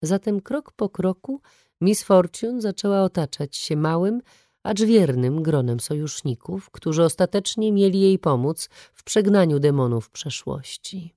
[0.01, 1.41] Zatem krok po kroku
[1.81, 4.21] Miss Fortune zaczęła otaczać się małym,
[4.63, 11.15] acz wiernym gronem sojuszników, którzy ostatecznie mieli jej pomóc w przegnaniu demonów przeszłości.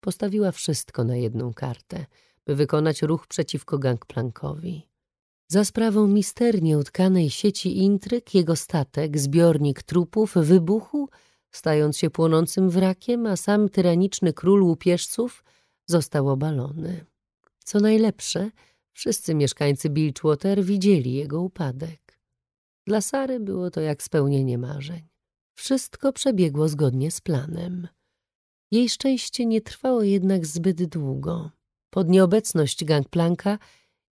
[0.00, 2.06] Postawiła wszystko na jedną kartę,
[2.44, 4.91] by wykonać ruch przeciwko gangplankowi.
[5.52, 11.08] Za sprawą misternie utkanej sieci intryg jego statek, zbiornik trupów, wybuchł,
[11.50, 15.44] stając się płonącym wrakiem, a sam tyraniczny król łupieżców
[15.86, 17.04] został obalony.
[17.64, 18.50] Co najlepsze,
[18.92, 22.18] wszyscy mieszkańcy Bilgewater widzieli jego upadek.
[22.86, 25.02] Dla Sary było to jak spełnienie marzeń.
[25.54, 27.88] Wszystko przebiegło zgodnie z planem.
[28.70, 31.50] Jej szczęście nie trwało jednak zbyt długo.
[31.90, 33.58] Pod nieobecność Gangplanka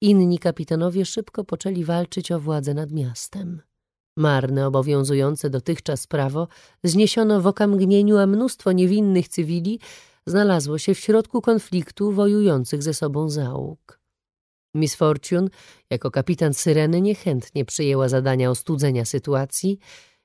[0.02, 3.62] inni kapitanowie szybko poczęli walczyć o władzę nad miastem.
[4.18, 6.48] Marne obowiązujące dotychczas prawo
[6.84, 9.80] zniesiono w okamgnieniu, a mnóstwo niewinnych cywili
[10.26, 14.00] znalazło się w środku konfliktu wojujących ze sobą załóg.
[14.76, 15.48] Miss Fortune,
[15.90, 19.80] jako kapitan Syreny, niechętnie przyjęła zadania ostudzenia sytuacji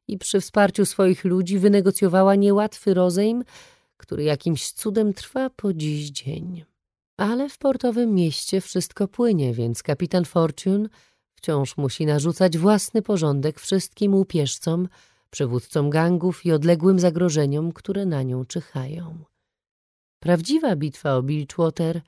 [0.09, 3.45] i przy wsparciu swoich ludzi wynegocjowała niełatwy rozejm,
[3.97, 6.65] który jakimś cudem trwa po dziś dzień.
[7.17, 10.89] Ale w portowym mieście wszystko płynie, więc kapitan Fortune
[11.35, 14.89] wciąż musi narzucać własny porządek wszystkim łupieżcom,
[15.31, 19.25] przywódcom gangów i odległym zagrożeniom, które na nią czyhają.
[20.19, 22.03] Prawdziwa bitwa o Bilgewater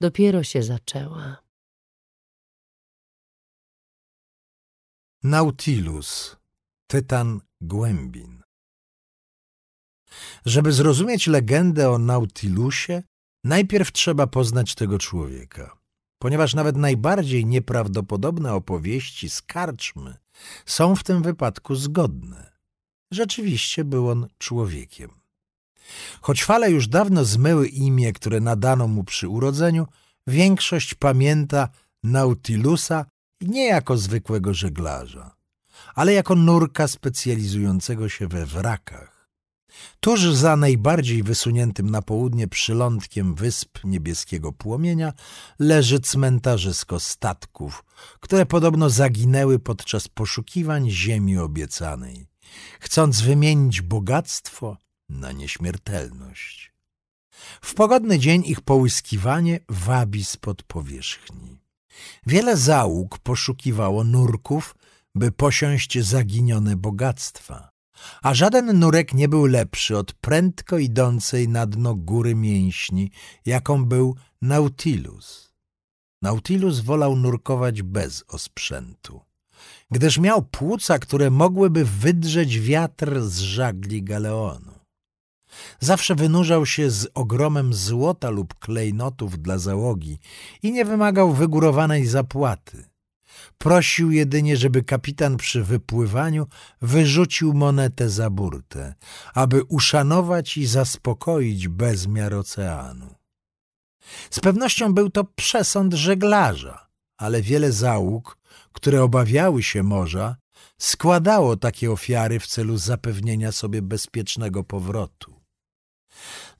[0.00, 1.42] dopiero się zaczęła.
[5.22, 6.36] Nautilus,
[6.86, 8.42] tytan głębin.
[10.44, 13.02] Żeby zrozumieć legendę o Nautilusie,
[13.44, 15.78] najpierw trzeba poznać tego człowieka.
[16.18, 20.16] Ponieważ nawet najbardziej nieprawdopodobne opowieści z karczmy
[20.66, 22.52] są w tym wypadku zgodne.
[23.10, 25.10] Rzeczywiście był on człowiekiem.
[26.20, 29.86] Choć fale już dawno zmyły imię, które nadano mu przy urodzeniu,
[30.26, 31.68] większość pamięta
[32.02, 33.06] Nautilusa
[33.40, 35.36] nie jako zwykłego żeglarza,
[35.94, 39.17] ale jako nurka specjalizującego się we wrakach.
[40.00, 45.12] Tuż za najbardziej wysuniętym na południe przylądkiem wysp niebieskiego płomienia
[45.58, 47.84] leży cmentarzysko statków,
[48.20, 52.26] które podobno zaginęły podczas poszukiwań ziemi obiecanej,
[52.80, 54.76] chcąc wymienić bogactwo
[55.08, 56.72] na nieśmiertelność.
[57.62, 61.58] W pogodny dzień ich połyskiwanie wabi spod powierzchni.
[62.26, 64.74] Wiele załóg poszukiwało nurków,
[65.14, 67.67] by posiąść zaginione bogactwa,
[68.22, 73.10] a żaden nurek nie był lepszy od prędko idącej na dno góry mięśni,
[73.46, 75.52] jaką był Nautilus.
[76.22, 79.20] Nautilus wolał nurkować bez osprzętu,
[79.90, 84.78] gdyż miał płuca, które mogłyby wydrzeć wiatr z żagli galeonu.
[85.80, 90.18] Zawsze wynurzał się z ogromem złota lub klejnotów dla załogi
[90.62, 92.84] i nie wymagał wygórowanej zapłaty.
[93.58, 96.46] Prosił jedynie, żeby kapitan przy wypływaniu
[96.82, 98.94] wyrzucił monetę za burtę,
[99.34, 103.14] aby uszanować i zaspokoić bezmiar oceanu.
[104.30, 108.38] Z pewnością był to przesąd żeglarza, ale wiele załóg,
[108.72, 110.36] które obawiały się morza,
[110.78, 115.34] składało takie ofiary w celu zapewnienia sobie bezpiecznego powrotu.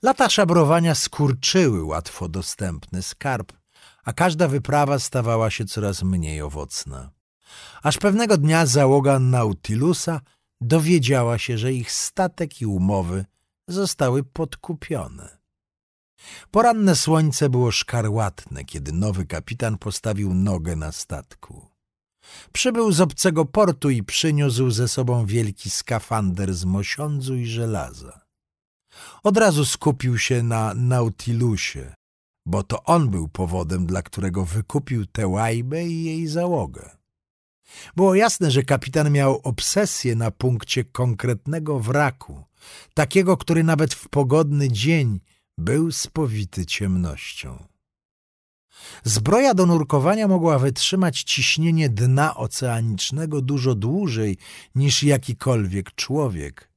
[0.01, 3.58] Lata szabrowania skurczyły łatwo dostępny skarb,
[4.09, 7.11] a każda wyprawa stawała się coraz mniej owocna.
[7.83, 10.21] Aż pewnego dnia załoga Nautilusa
[10.61, 13.25] dowiedziała się, że ich statek i umowy
[13.67, 15.37] zostały podkupione.
[16.51, 21.67] Poranne słońce było szkarłatne, kiedy nowy kapitan postawił nogę na statku.
[22.53, 28.21] Przybył z obcego portu i przyniósł ze sobą wielki skafander z mosiądzu i żelaza.
[29.23, 31.98] Od razu skupił się na Nautilusie,
[32.45, 36.89] bo to on był powodem, dla którego wykupił tę łajbę i jej załogę.
[37.95, 42.43] Było jasne, że kapitan miał obsesję na punkcie konkretnego wraku,
[42.93, 45.19] takiego, który nawet w pogodny dzień
[45.57, 47.63] był spowity ciemnością.
[49.03, 54.37] Zbroja do nurkowania mogła wytrzymać ciśnienie dna oceanicznego dużo dłużej
[54.75, 56.68] niż jakikolwiek człowiek,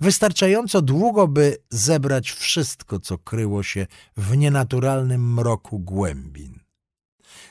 [0.00, 3.86] Wystarczająco długo, by zebrać wszystko, co kryło się
[4.16, 6.60] w nienaturalnym mroku głębin.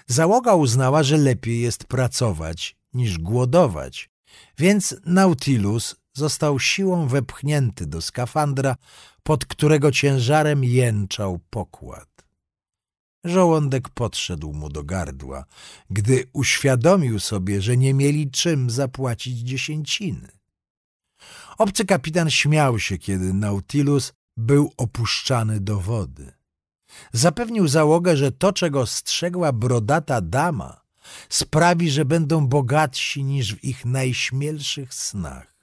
[0.08, 4.10] Załoga uznała, że lepiej jest pracować niż głodować,
[4.58, 8.76] więc Nautilus został siłą wepchnięty do skafandra,
[9.24, 12.10] pod którego ciężarem jęczał pokład.
[13.24, 15.46] Żołądek podszedł mu do gardła,
[15.90, 20.37] gdy uświadomił sobie, że nie mieli czym zapłacić dziesięciny.
[21.58, 26.32] Obcy kapitan śmiał się, kiedy Nautilus był opuszczany do wody.
[27.14, 30.82] Zapewnił załogę, że to, czego strzegła brodata dama,
[31.30, 35.58] sprawi, że będą bogatsi niż w ich najśmielszych snach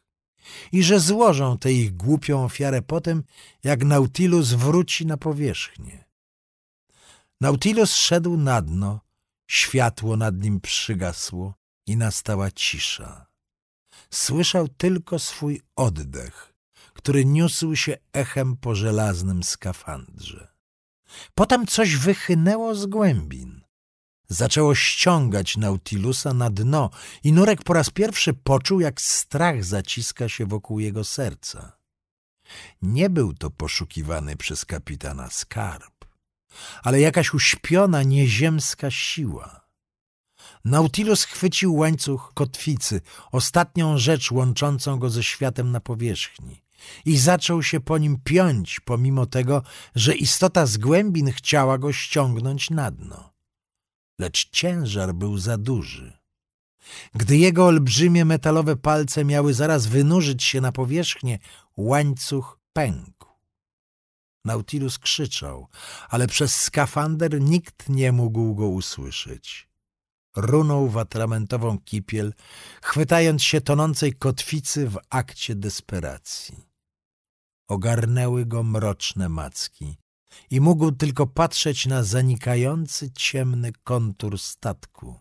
[0.73, 3.23] i że złożą tę ich głupią ofiarę potem,
[3.65, 6.05] jak Nautilus wróci na powierzchnię.
[7.41, 9.01] Nautilus szedł na dno,
[9.47, 11.55] światło nad nim przygasło
[11.87, 13.34] i nastała cisza
[14.11, 16.55] słyszał tylko swój oddech,
[16.93, 20.49] który niósł się echem po żelaznym skafandrze.
[21.35, 23.61] Potem coś wychynęło z głębin.
[24.29, 26.91] Zaczęło ściągać Nautilusa na dno
[27.25, 31.79] i Nurek po raz pierwszy poczuł, jak strach zaciska się wokół jego serca.
[32.83, 36.05] Nie był to poszukiwany przez kapitana skarb,
[36.83, 39.64] ale jakaś uśpiona, nieziemska siła.
[40.65, 43.01] Nautilus chwycił łańcuch kotwicy,
[43.33, 46.65] ostatnią rzecz łączącą go ze światem na powierzchni
[47.05, 49.63] i zaczął się po nim piąć, pomimo tego,
[49.95, 53.33] że istota z głębin chciała go ściągnąć na dno.
[54.19, 56.19] Lecz ciężar był za duży.
[57.15, 61.39] Gdy jego olbrzymie metalowe palce miały zaraz wynurzyć się na powierzchnię,
[61.77, 63.29] łańcuch pękł.
[64.45, 65.69] Nautilus krzyczał,
[66.09, 69.74] ale przez skafander nikt nie mógł go usłyszeć.
[70.37, 72.35] Runął w atramentową kipiel,
[72.83, 76.69] chwytając się tonącej kotwicy w akcie desperacji.
[77.69, 79.97] Ogarnęły go mroczne macki
[80.51, 85.21] i mógł tylko patrzeć na zanikający ciemny kontur statku.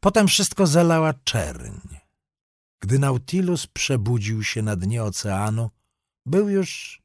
[0.00, 1.78] Potem wszystko zalała czerń.
[2.80, 5.70] Gdy Nautilus przebudził się na dnie oceanu,
[6.26, 7.02] był już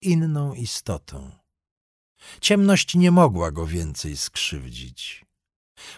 [0.00, 1.30] inną istotą.
[2.40, 5.24] Ciemność nie mogła go więcej skrzywdzić.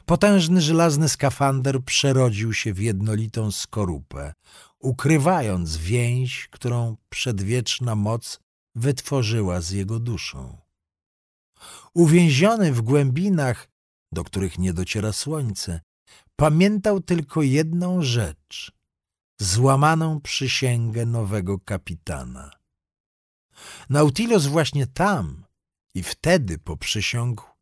[0.06, 4.32] Potężny żelazny skafander przerodził się w jednolitą skorupę,
[4.78, 8.40] ukrywając więź, którą przedwieczna moc
[8.74, 10.58] wytworzyła z jego duszą.
[11.94, 13.68] Uwięziony w głębinach,
[14.12, 15.80] do których nie dociera słońce,
[16.36, 18.72] pamiętał tylko jedną rzecz—
[19.40, 22.50] złamaną przysięgę nowego kapitana.
[23.90, 25.44] Nautilus właśnie tam
[25.94, 27.53] i wtedy poprzysiągł,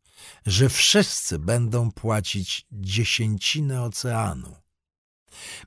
[0.45, 4.55] że wszyscy będą płacić dziesięcinę oceanu.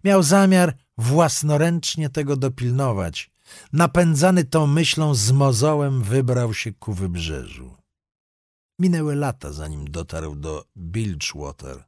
[0.05, 3.31] Miał zamiar własnoręcznie tego dopilnować.
[3.73, 7.77] Napędzany tą myślą z mozołem wybrał się ku wybrzeżu.
[8.79, 11.85] Minęły lata, zanim dotarł do Bilgewater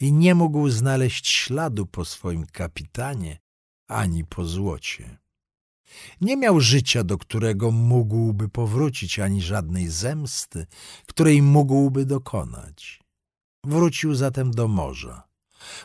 [0.00, 3.38] i nie mógł znaleźć śladu po swoim kapitanie
[3.88, 5.18] ani po złocie.
[6.20, 10.66] Nie miał życia, do którego mógłby powrócić, ani żadnej zemsty,
[11.06, 13.00] której mógłby dokonać.
[13.64, 15.28] Wrócił zatem do morza,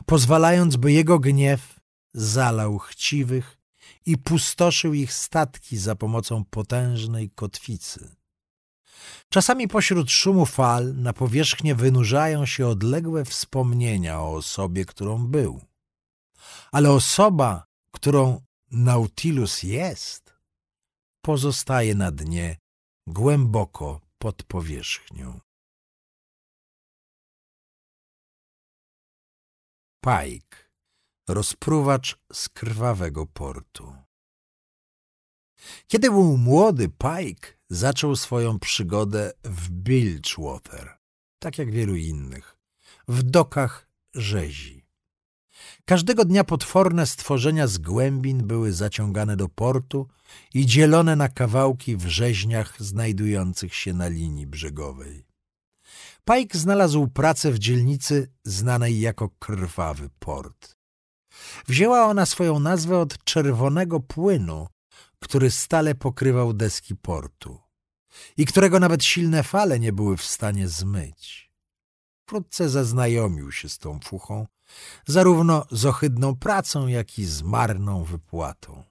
[0.05, 1.79] pozwalając, by jego gniew
[2.13, 3.57] zalał chciwych
[4.05, 8.15] i pustoszył ich statki za pomocą potężnej kotwicy.
[9.29, 15.61] Czasami pośród szumu fal na powierzchnię wynurzają się odległe wspomnienia o osobie, którą był.
[16.71, 18.41] Ale osoba, którą
[18.75, 20.35] Nautilus jest,
[21.21, 22.57] pozostaje na dnie,
[23.07, 25.39] głęboko pod powierzchnią.
[30.05, 30.57] Pike,
[31.29, 33.95] rozpruwacz z krwawego portu.
[35.87, 40.97] Kiedy był młody, Pike zaczął swoją przygodę w Bilgewater,
[41.39, 42.57] tak jak wielu innych,
[43.07, 44.82] w dokach rzezi.
[45.85, 50.07] Każdego dnia potworne stworzenia z głębin były zaciągane do portu
[50.53, 55.25] i dzielone na kawałki w rzeźniach znajdujących się na linii brzegowej.
[56.25, 60.75] Pike znalazł pracę w dzielnicy znanej jako Krwawy Port.
[61.67, 64.67] Wzięła ona swoją nazwę od czerwonego płynu,
[65.19, 67.59] który stale pokrywał deski portu
[68.37, 71.52] i którego nawet silne fale nie były w stanie zmyć.
[72.25, 74.47] Wkrótce zaznajomił się z tą fuchą,
[75.07, 78.83] zarówno z ohydną pracą, jak i z marną wypłatą.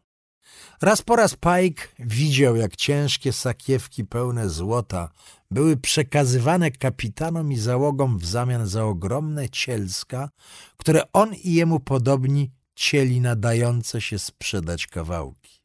[0.82, 5.08] Raz po raz Pike widział, jak ciężkie sakiewki pełne złota
[5.50, 10.30] były przekazywane kapitanom i załogom w zamian za ogromne cielska,
[10.76, 15.62] które on i jemu podobni cieli nadające się sprzedać kawałki.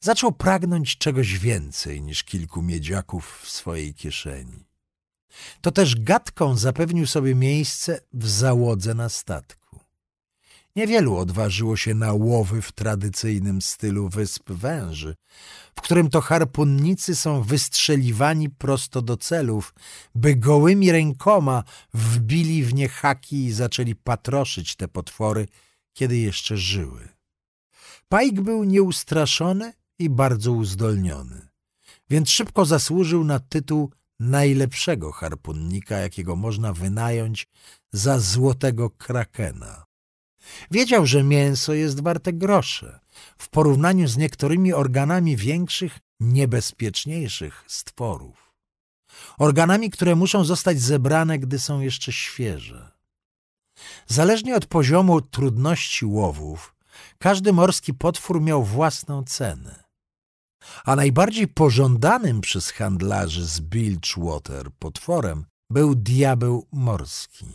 [0.00, 4.66] Zaczął pragnąć czegoś więcej niż kilku miedziaków w swojej kieszeni.
[5.60, 9.66] To też gadką zapewnił sobie miejsce w załodze na statku.
[10.76, 15.14] Niewielu odważyło się na łowy w tradycyjnym stylu wysp węży,
[15.76, 19.74] w którym to harpunnicy są wystrzeliwani prosto do celów,
[20.14, 25.48] by gołymi rękoma wbili w nie haki i zaczęli patroszyć te potwory,
[25.92, 27.08] kiedy jeszcze żyły.
[28.08, 31.48] Pajk był nieustraszony i bardzo uzdolniony,
[32.10, 37.46] więc szybko zasłużył na tytuł najlepszego harpunnika, jakiego można wynająć
[37.92, 39.84] za złotego krakena.
[40.70, 43.00] Wiedział, że mięso jest warte grosze
[43.38, 48.52] w porównaniu z niektórymi organami większych, niebezpieczniejszych stworów.
[49.38, 52.92] Organami, które muszą zostać zebrane, gdy są jeszcze świeże.
[54.06, 56.74] Zależnie od poziomu trudności łowów,
[57.18, 59.85] każdy morski potwór miał własną cenę.
[60.84, 67.46] A najbardziej pożądanym przez handlarzy z Bilgewater potworem był diabeł morski.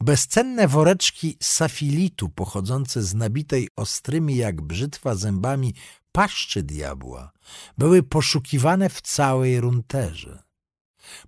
[0.00, 5.74] Bezcenne woreczki safilitu pochodzące z nabitej ostrymi jak brzytwa zębami
[6.12, 7.32] paszczy diabła
[7.78, 10.42] były poszukiwane w całej runterze.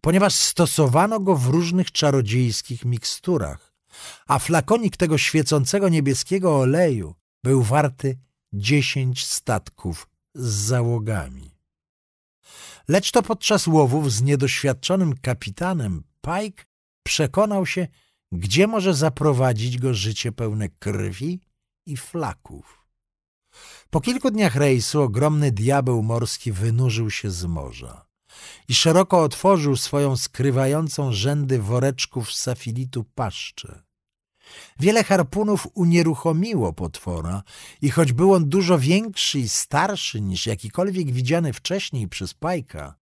[0.00, 3.74] ponieważ stosowano go w różnych czarodziejskich miksturach,
[4.26, 7.14] a flakonik tego świecącego niebieskiego oleju
[7.44, 8.18] był warty
[8.52, 11.50] dziesięć statków z załogami.
[12.88, 16.64] Lecz to podczas łowów z niedoświadczonym kapitanem Pike
[17.02, 17.88] przekonał się,
[18.32, 21.40] gdzie może zaprowadzić go życie pełne krwi
[21.86, 22.86] i flaków.
[23.90, 28.06] Po kilku dniach rejsu ogromny diabeł morski wynurzył się z morza
[28.68, 33.83] i szeroko otworzył swoją skrywającą rzędy woreczków safilitu paszczę.
[34.80, 37.42] Wiele harpunów unieruchomiło potwora
[37.82, 42.94] i choć był on dużo większy i starszy niż jakikolwiek widziany wcześniej przez Pajka,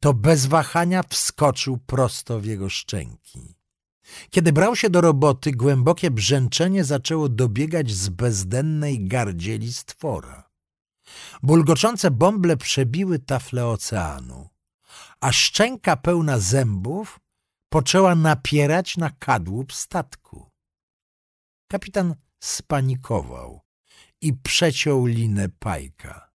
[0.00, 3.54] to bez wahania wskoczył prosto w jego szczęki.
[4.30, 10.50] Kiedy brał się do roboty, głębokie brzęczenie zaczęło dobiegać z bezdennej gardzieli stwora.
[11.42, 14.48] Bulgoczące bąble przebiły tafle oceanu,
[15.20, 17.20] a szczęka pełna zębów
[17.68, 20.50] poczęła napierać na kadłub statku.
[21.68, 23.60] Kapitan spanikował
[24.20, 26.30] i przeciął linę pajka.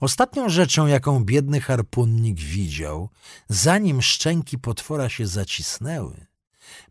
[0.00, 3.10] Ostatnią rzeczą, jaką biedny harpunnik widział,
[3.48, 6.26] zanim szczęki potwora się zacisnęły,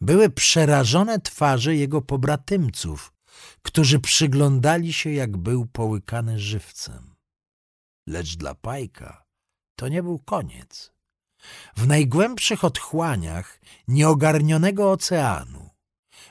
[0.01, 3.13] były przerażone twarze jego pobratymców,
[3.61, 7.15] którzy przyglądali się, jak był połykany żywcem.
[8.07, 9.25] Lecz dla Pajka
[9.75, 10.91] to nie był koniec.
[11.75, 15.64] W najgłębszych otchłaniach nieogarnionego oceanu,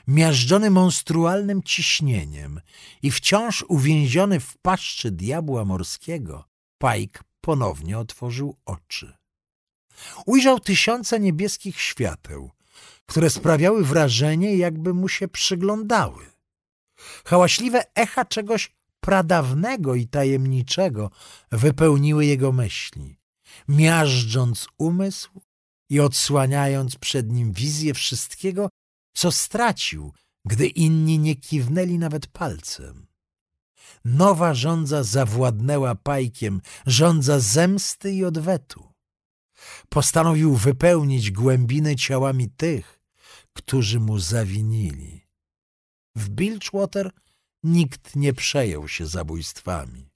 [0.07, 2.61] miażdżony monstrualnym ciśnieniem
[3.01, 6.45] i wciąż uwięziony w paszczy diabła morskiego,
[6.77, 9.13] Pajk ponownie otworzył oczy.
[10.25, 12.51] Ujrzał tysiące niebieskich świateł,
[13.05, 16.25] które sprawiały wrażenie, jakby mu się przyglądały.
[17.25, 21.11] Hałaśliwe echa czegoś pradawnego i tajemniczego
[21.51, 23.19] wypełniły jego myśli,
[23.67, 25.41] miażdżąc umysł
[25.89, 28.69] i odsłaniając przed nim wizję wszystkiego,
[29.15, 30.13] co stracił,
[30.45, 33.07] gdy inni nie kiwnęli nawet palcem.
[34.05, 38.93] Nowa żądza zawładnęła pajkiem, żądza zemsty i odwetu.
[39.89, 42.99] Postanowił wypełnić głębiny ciałami tych,
[43.53, 45.25] którzy mu zawinili.
[46.15, 47.11] W Bilgewater
[47.63, 50.09] nikt nie przejął się zabójstwami.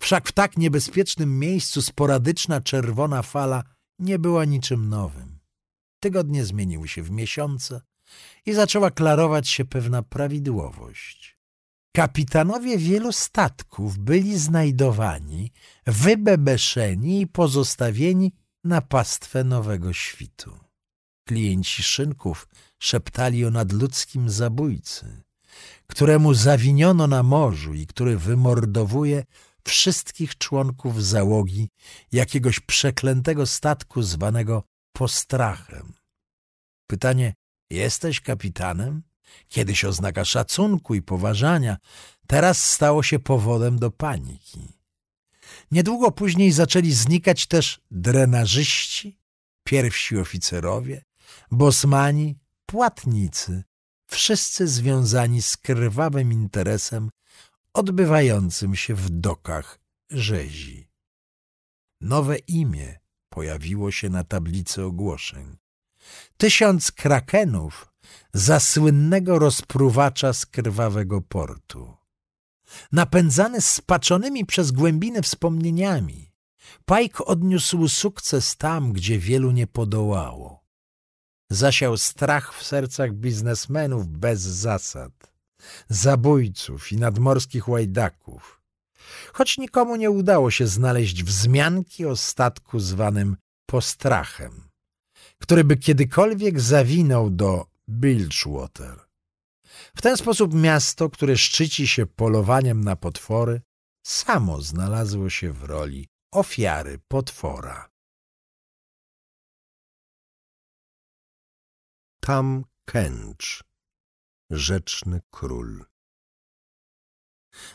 [0.00, 3.64] Wszak w tak niebezpiecznym miejscu sporadyczna czerwona fala
[3.98, 5.38] nie była niczym nowym.
[6.00, 7.80] Tygodnie zmieniły się w miesiące
[8.46, 11.38] i zaczęła klarować się pewna prawidłowość.
[11.96, 15.52] Kapitanowie wielu statków byli znajdowani,
[15.86, 18.32] wybebeszeni i pozostawieni
[18.64, 20.58] na pastwę nowego świtu.
[21.28, 22.48] Klienci szynków
[22.78, 25.22] szeptali o nadludzkim zabójcy,
[25.86, 29.24] któremu zawiniono na morzu i który wymordowuje
[29.64, 31.68] wszystkich członków załogi
[32.12, 35.92] jakiegoś przeklętego statku zwanego postrachem.
[36.86, 37.34] Pytanie,
[37.70, 39.02] jesteś kapitanem?
[39.48, 41.76] Kiedyś oznaka szacunku i poważania,
[42.26, 44.78] teraz stało się powodem do paniki.
[45.70, 49.18] Niedługo później zaczęli znikać też drenażyści,
[49.64, 51.04] pierwsi oficerowie,
[51.50, 53.64] bosmani, płatnicy,
[54.06, 57.10] wszyscy związani z krwawym interesem
[57.74, 60.88] odbywającym się w dokach rzezi.
[62.00, 62.98] Nowe imię
[63.28, 65.57] pojawiło się na tablicy ogłoszeń.
[66.40, 67.92] Tysiąc krakenów
[68.34, 71.96] za słynnego rozpruwacza z krwawego portu.
[72.92, 76.28] Napędzany spaczonymi przez głębiny wspomnieniami,
[76.84, 80.64] Pike odniósł sukces tam, gdzie wielu nie podołało.
[81.50, 85.32] Zasiał strach w sercach biznesmenów bez zasad,
[85.88, 88.62] zabójców i nadmorskich łajdaków.
[89.32, 93.36] Choć nikomu nie udało się znaleźć wzmianki o statku zwanym
[93.66, 94.67] postrachem,
[95.38, 99.08] który by kiedykolwiek zawinął do Bilgewater.
[99.96, 103.62] W ten sposób miasto, które szczyci się polowaniem na potwory,
[104.06, 107.90] samo znalazło się w roli ofiary potwora.
[112.20, 113.64] Tam Kęcz,
[114.50, 115.84] rzeczny król.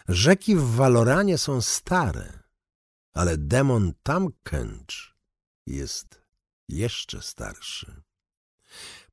[0.07, 2.43] Rzeki w Waloranie są stare,
[3.14, 5.16] ale demon Tam Kęcz
[5.68, 6.23] jest
[6.70, 8.01] jeszcze starszy.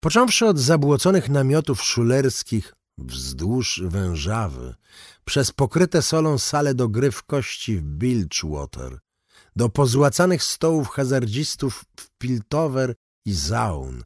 [0.01, 4.74] Począwszy od zabłoconych namiotów szulerskich wzdłuż wężawy,
[5.24, 8.98] przez pokryte solą sale do gry w kości w Bilgewater,
[9.57, 12.94] do pozłacanych stołów hazardzistów w Piltover
[13.24, 14.03] i Zaun.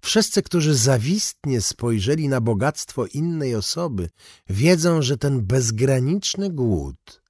[0.00, 4.10] Wszyscy, którzy zawistnie spojrzeli na bogactwo innej osoby,
[4.48, 7.22] wiedzą, że ten bezgraniczny głód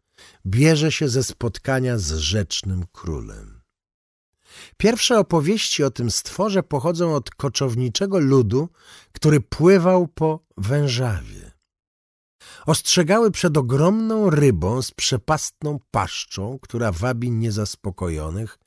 [0.47, 3.54] bierze się ze spotkania z rzecznym królem.
[4.77, 8.69] Pierwsze opowieści o tym stworze pochodzą od koczowniczego ludu,
[9.13, 11.53] który pływał po wężawie.
[12.67, 18.59] Ostrzegały przed ogromną rybą z przepastną paszczą, która wabi niezaspokojonych,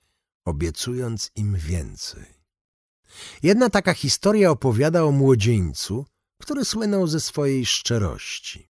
[0.45, 2.25] obiecując im więcej.
[3.43, 6.05] Jedna taka historia opowiada o młodzieńcu,
[6.41, 8.66] który słynął ze swojej szczerości.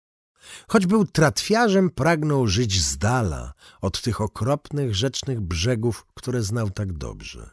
[0.68, 6.92] Choć był tratwiarzem, pragnął żyć z dala od tych okropnych rzecznych brzegów, które znał tak
[6.92, 7.51] dobrze.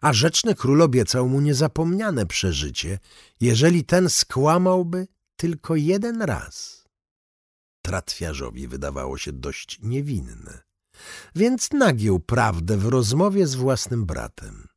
[0.00, 2.98] A rzeczny król obiecał mu niezapomniane przeżycie,
[3.40, 6.84] jeżeli ten skłamałby tylko jeden raz.
[7.84, 10.62] Tratwiarzowi wydawało się dość niewinne,
[11.34, 14.68] więc nagiął prawdę w rozmowie z własnym bratem.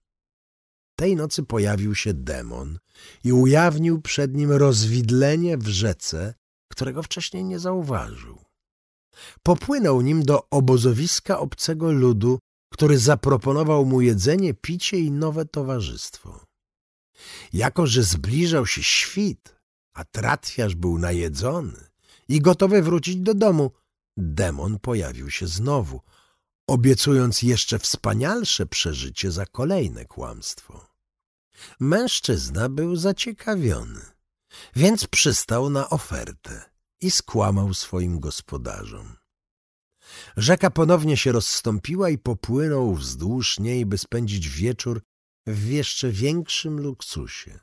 [0.96, 2.80] Tej nocy pojawił się demon
[3.24, 6.34] i ujawnił przed nim rozwidlenie w rzece,
[6.68, 8.46] którego wcześniej nie zauważył.
[9.44, 12.40] Popłynął nim do obozowiska obcego ludu,
[12.74, 16.46] który zaproponował mu jedzenie, picie i nowe towarzystwo.
[17.54, 19.56] Jako, że zbliżał się świt,
[19.94, 21.90] a tratwiarz był najedzony
[22.28, 23.72] i gotowy wrócić do domu,
[24.18, 26.02] demon pojawił się znowu,
[26.68, 30.88] obiecując jeszcze wspanialsze przeżycie za kolejne kłamstwo.
[31.80, 34.02] Mężczyzna był zaciekawiony,
[34.76, 36.70] więc przystał na ofertę
[37.02, 39.16] i skłamał swoim gospodarzom.
[40.38, 45.02] Rzeka ponownie się rozstąpiła i popłynął wzdłuż niej, by spędzić wieczór
[45.48, 47.60] w jeszcze większym luksusie.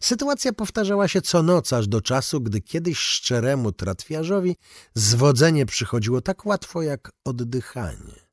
[0.00, 4.56] Sytuacja powtarzała się co noc, aż do czasu, gdy kiedyś szczeremu tratwiarzowi
[4.94, 8.26] zwodzenie przychodziło tak łatwo jak oddychanie.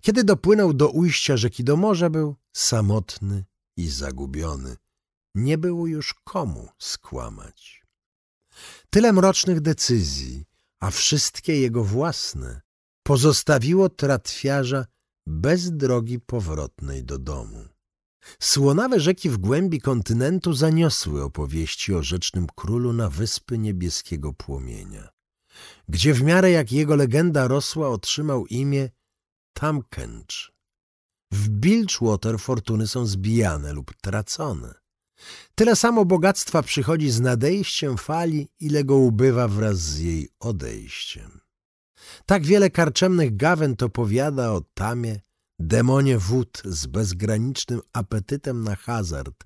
[0.00, 3.44] Kiedy dopłynął do ujścia rzeki do morza, był samotny
[3.76, 4.76] i zagubiony.
[5.34, 7.82] Nie było już komu skłamać.
[8.90, 10.44] Tyle mrocznych decyzji,
[10.80, 12.60] a wszystkie jego własne,
[13.02, 14.86] pozostawiło tratwiarza
[15.26, 17.64] bez drogi powrotnej do domu.
[18.40, 25.08] Słonawe rzeki w głębi kontynentu zaniosły opowieści o rzecznym królu na wyspy niebieskiego płomienia,
[25.88, 28.90] gdzie w miarę jak jego legenda rosła otrzymał imię
[29.52, 30.52] Tamkęcz.
[31.32, 34.81] W Bilgewater fortuny są zbijane lub tracone.
[35.54, 41.40] Tyle samo bogactwa przychodzi z nadejściem fali, ile go ubywa wraz z jej odejściem.
[42.26, 45.20] Tak wiele karczemnych gawęd opowiada o Tamie,
[45.58, 49.44] demonie wód z bezgranicznym apetytem na hazard,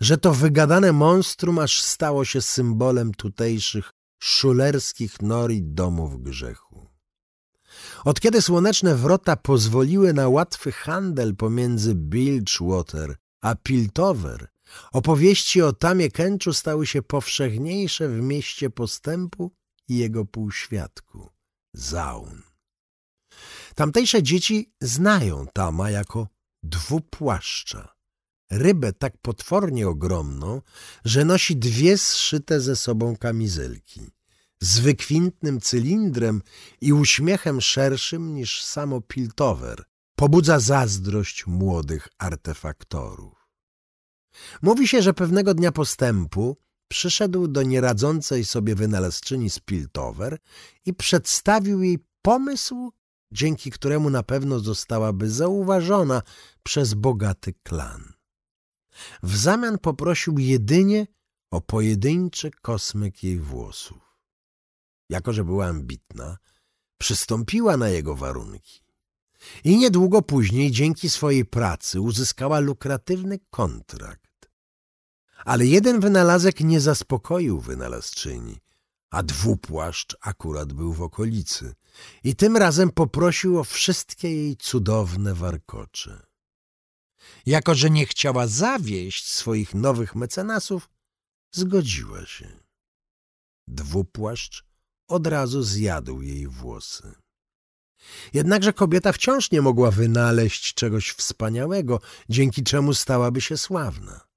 [0.00, 6.86] że to wygadane monstrum aż stało się symbolem tutejszych szulerskich nori domów grzechu.
[8.04, 14.48] Od kiedy słoneczne wrota pozwoliły na łatwy handel pomiędzy Bilgewater a Piltover,
[14.92, 19.52] opowieści o Tamie Kęczu stały się powszechniejsze w mieście postępu
[19.88, 21.30] i jego półświadku,
[21.74, 22.42] Zaun.
[23.74, 26.28] Tamtejsze dzieci znają Tama jako
[26.62, 27.94] dwupłaszcza.
[28.50, 30.62] Rybę tak potwornie ogromną,
[31.04, 34.00] że nosi dwie zszyte ze sobą kamizelki.
[34.60, 36.42] Z wykwintnym cylindrem
[36.80, 39.84] i uśmiechem szerszym niż samo Piltover.
[40.14, 43.37] Pobudza zazdrość młodych artefaktorów.
[44.62, 46.56] Mówi się, że pewnego dnia postępu
[46.88, 50.38] przyszedł do nieradzącej sobie wynalazczyni z Piltover
[50.86, 52.92] i przedstawił jej pomysł,
[53.32, 56.22] dzięki któremu na pewno zostałaby zauważona
[56.62, 58.12] przez bogaty klan.
[59.22, 61.06] W zamian poprosił jedynie
[61.50, 64.18] o pojedynczy kosmyk jej włosów.
[65.10, 66.38] Jako, że była ambitna,
[66.98, 68.80] przystąpiła na jego warunki.
[69.64, 74.27] I niedługo później, dzięki swojej pracy, uzyskała lukratywny kontrakt.
[75.44, 78.58] Ale jeden wynalazek nie zaspokoił wynalazczyni,
[79.10, 81.74] a dwupłaszcz akurat był w okolicy
[82.24, 86.26] i tym razem poprosił o wszystkie jej cudowne warkocze.
[87.46, 90.90] Jako, że nie chciała zawieść swoich nowych mecenasów,
[91.52, 92.48] zgodziła się.
[93.68, 94.64] Dwupłaszcz
[95.08, 97.14] od razu zjadł jej włosy.
[98.34, 104.27] Jednakże kobieta wciąż nie mogła wynaleźć czegoś wspaniałego, dzięki czemu stałaby się sławna.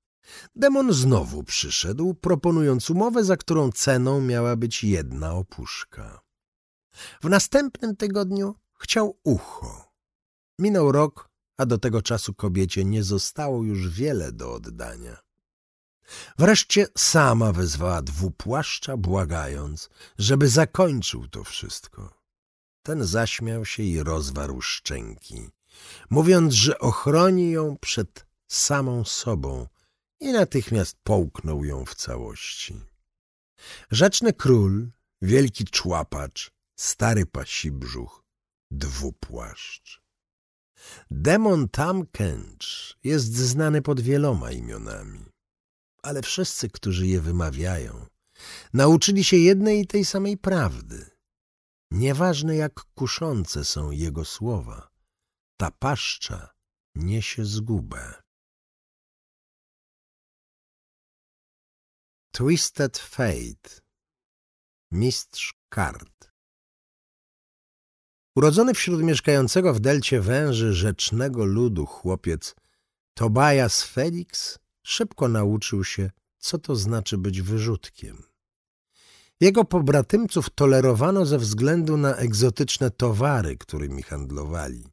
[0.55, 6.21] Demon znowu przyszedł, proponując umowę, za którą ceną miała być jedna opuszka.
[7.21, 9.91] W następnym tygodniu chciał ucho.
[10.59, 15.17] Minął rok, a do tego czasu kobiecie nie zostało już wiele do oddania.
[16.37, 22.13] Wreszcie sama wezwała dwupłaszcza, błagając, żeby zakończył to wszystko.
[22.83, 25.49] Ten zaśmiał się i rozwarł szczęki,
[26.09, 29.67] mówiąc, że ochroni ją przed samą sobą
[30.21, 32.81] i natychmiast połknął ją w całości.
[33.91, 34.91] Rzeczny król,
[35.21, 38.23] wielki człapacz, stary pasi brzuch,
[38.71, 40.01] dwupłaszcz.
[41.11, 45.25] Demon Tam Kench jest znany pod wieloma imionami,
[46.03, 48.05] ale wszyscy, którzy je wymawiają,
[48.73, 51.09] nauczyli się jednej i tej samej prawdy.
[51.91, 54.89] Nieważne jak kuszące są jego słowa,
[55.57, 56.49] ta paszcza
[56.95, 58.20] niesie zgubę.
[62.33, 63.81] Twisted Fate
[64.91, 66.31] Mistrz kart
[68.35, 72.55] Urodzony wśród mieszkającego w delcie węży rzecznego ludu chłopiec
[73.13, 78.23] Tobias Felix szybko nauczył się, co to znaczy być wyrzutkiem.
[79.39, 84.87] Jego pobratymców tolerowano ze względu na egzotyczne towary, którymi handlowali.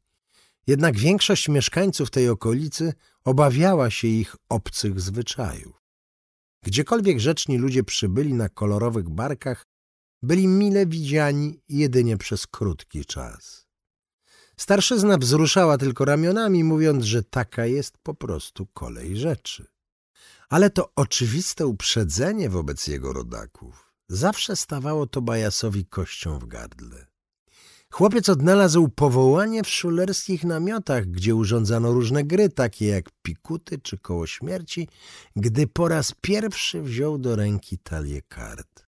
[0.66, 2.92] Jednak większość mieszkańców tej okolicy
[3.24, 5.87] obawiała się ich obcych zwyczajów.
[6.62, 9.66] Gdziekolwiek rzeczni ludzie przybyli na kolorowych barkach,
[10.22, 13.68] byli mile widziani jedynie przez krótki czas.
[14.56, 19.66] Starszyzna wzruszała tylko ramionami, mówiąc, że taka jest po prostu kolej rzeczy.
[20.48, 27.07] Ale to oczywiste uprzedzenie wobec jego rodaków zawsze stawało Tobajasowi kością w gardle.
[27.92, 34.26] Chłopiec odnalazł powołanie w szulerskich namiotach, gdzie urządzano różne gry, takie jak pikuty czy koło
[34.26, 34.88] śmierci,
[35.36, 38.86] gdy po raz pierwszy wziął do ręki talię kart.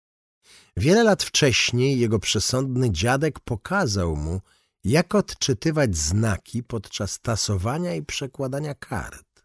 [0.77, 4.41] Wiele lat wcześniej jego przesądny dziadek pokazał mu,
[4.83, 9.43] jak odczytywać znaki podczas tasowania i przekładania kart.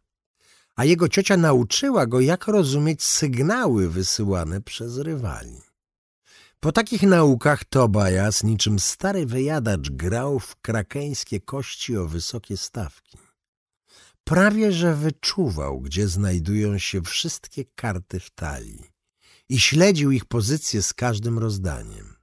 [0.76, 5.63] A jego ciocia nauczyła go, jak rozumieć sygnały wysyłane przez rywali.
[6.64, 13.18] Po takich naukach Tobias, niczym stary wyjadacz, grał w krakeńskie kości o wysokie stawki.
[14.24, 18.84] Prawie że wyczuwał, gdzie znajdują się wszystkie karty w talii
[19.48, 22.14] i śledził ich pozycję z każdym rozdaniem.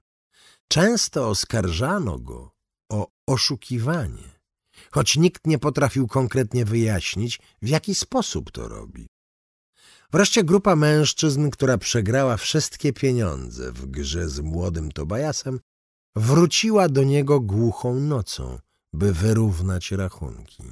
[0.68, 2.50] Często oskarżano go
[2.90, 4.40] o oszukiwanie,
[4.90, 9.11] choć nikt nie potrafił konkretnie wyjaśnić, w jaki sposób to robi.
[10.12, 15.60] Wreszcie grupa mężczyzn, która przegrała wszystkie pieniądze w grze z młodym Tobajasem,
[16.16, 18.58] wróciła do niego głuchą nocą,
[18.92, 20.62] by wyrównać rachunki.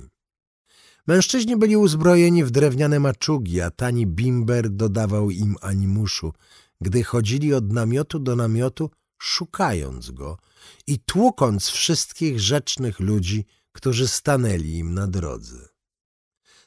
[1.07, 6.33] Mężczyźni byli uzbrojeni w drewniane maczugi, a tani bimber dodawał im animuszu,
[6.81, 10.39] gdy chodzili od namiotu do namiotu, szukając go
[10.87, 15.69] i tłukąc wszystkich rzecznych ludzi, którzy stanęli im na drodze.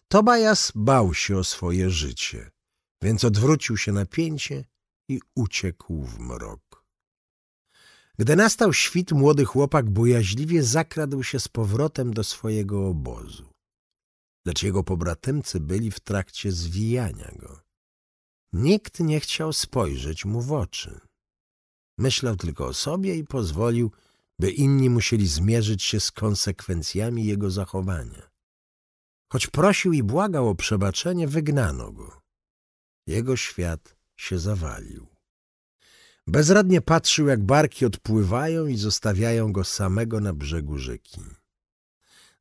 [0.07, 2.52] Tobajas bał się o swoje życie,
[3.03, 4.65] więc odwrócił się na pięcie
[5.09, 6.85] i uciekł w mrok.
[8.19, 13.53] Gdy nastał świt, młody chłopak bojaźliwie zakradł się z powrotem do swojego obozu
[14.45, 17.59] lecz jego pobratymcy byli w trakcie zwijania go.
[18.53, 20.99] Nikt nie chciał spojrzeć mu w oczy.
[21.97, 23.91] Myślał tylko o sobie i pozwolił,
[24.39, 28.29] by inni musieli zmierzyć się z konsekwencjami jego zachowania.
[29.31, 32.22] Choć prosił i błagał o przebaczenie, wygnano go.
[33.07, 35.07] Jego świat się zawalił.
[36.27, 41.21] Bezradnie patrzył, jak barki odpływają i zostawiają go samego na brzegu rzeki.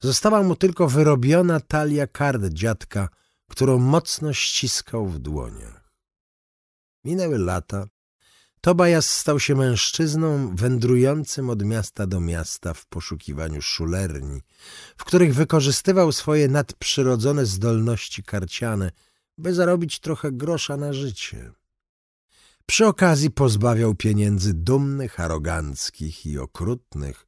[0.00, 3.08] Została mu tylko wyrobiona talia kart dziadka,
[3.48, 5.92] którą mocno ściskał w dłoniach.
[7.04, 7.86] Minęły lata.
[8.60, 14.40] Tobajas stał się mężczyzną wędrującym od miasta do miasta w poszukiwaniu szulerni,
[14.96, 18.92] w których wykorzystywał swoje nadprzyrodzone zdolności karciane,
[19.38, 21.52] by zarobić trochę grosza na życie.
[22.66, 27.26] Przy okazji pozbawiał pieniędzy dumnych, aroganckich i okrutnych,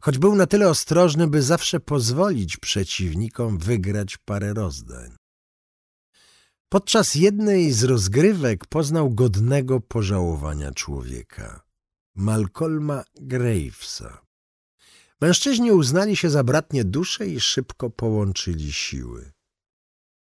[0.00, 5.16] choć był na tyle ostrożny, by zawsze pozwolić przeciwnikom wygrać parę rozdań.
[6.68, 11.60] Podczas jednej z rozgrywek poznał godnego pożałowania człowieka,
[12.14, 14.26] Malcolma Gravesa.
[15.20, 19.32] Mężczyźni uznali się za bratnie dusze i szybko połączyli siły.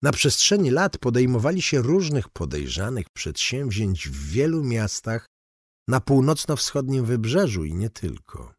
[0.05, 5.26] Na przestrzeni lat podejmowali się różnych podejrzanych przedsięwzięć w wielu miastach
[5.88, 8.55] na północno-wschodnim wybrzeżu i nie tylko.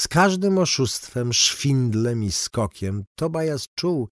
[0.00, 4.08] Z każdym oszustwem, szwindlem i skokiem Tobias czuł,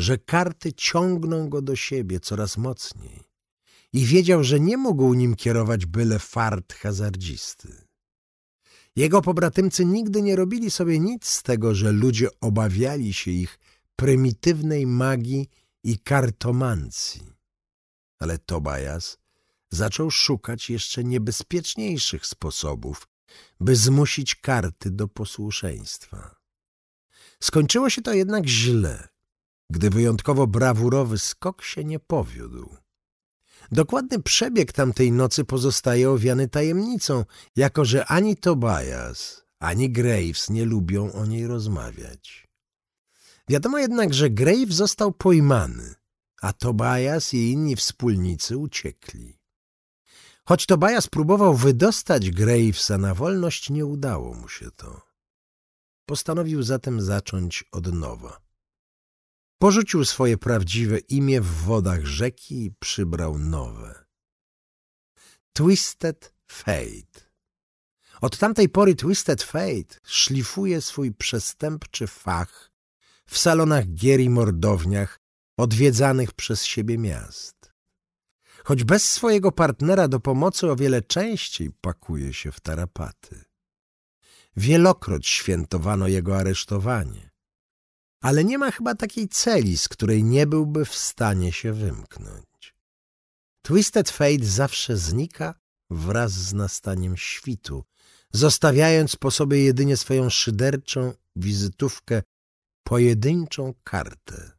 [0.00, 3.24] że karty ciągną go do siebie coraz mocniej
[3.92, 7.68] i wiedział, że nie mógł nim kierować byle fart hazardzisty.
[8.96, 13.58] Jego pobratymcy nigdy nie robili sobie nic z tego, że ludzie obawiali się ich
[13.96, 15.48] prymitywnej magii
[15.88, 17.32] i kartomancji.
[18.18, 19.18] Ale Tobias
[19.70, 23.08] zaczął szukać jeszcze niebezpieczniejszych sposobów,
[23.60, 26.36] by zmusić karty do posłuszeństwa.
[27.42, 29.08] Skończyło się to jednak źle,
[29.70, 32.76] gdy wyjątkowo brawurowy skok się nie powiódł.
[33.72, 37.24] Dokładny przebieg tamtej nocy pozostaje owiany tajemnicą,
[37.56, 42.47] jako że ani Tobias, ani Graves nie lubią o niej rozmawiać.
[43.48, 45.94] Wiadomo jednak, że Grave został pojmany,
[46.42, 49.38] a Tobias i inni wspólnicy uciekli.
[50.44, 55.00] Choć Tobias próbował wydostać Gravesa na wolność, nie udało mu się to.
[56.06, 58.40] Postanowił zatem zacząć od nowa.
[59.58, 64.04] Porzucił swoje prawdziwe imię w wodach rzeki i przybrał nowe.
[65.52, 67.28] Twisted Fate.
[68.20, 72.67] Od tamtej pory Twisted Fate szlifuje swój przestępczy fach
[73.28, 75.20] w salonach gier i mordowniach
[75.58, 77.72] odwiedzanych przez siebie miast.
[78.64, 83.44] Choć bez swojego partnera do pomocy o wiele częściej pakuje się w tarapaty.
[84.56, 87.30] Wielokroć świętowano jego aresztowanie,
[88.22, 92.74] ale nie ma chyba takiej celi, z której nie byłby w stanie się wymknąć.
[93.62, 95.54] Twisted Fate zawsze znika
[95.90, 97.84] wraz z nastaniem świtu,
[98.32, 102.22] zostawiając po sobie jedynie swoją szyderczą wizytówkę,
[102.88, 104.52] pojedynczą kartę.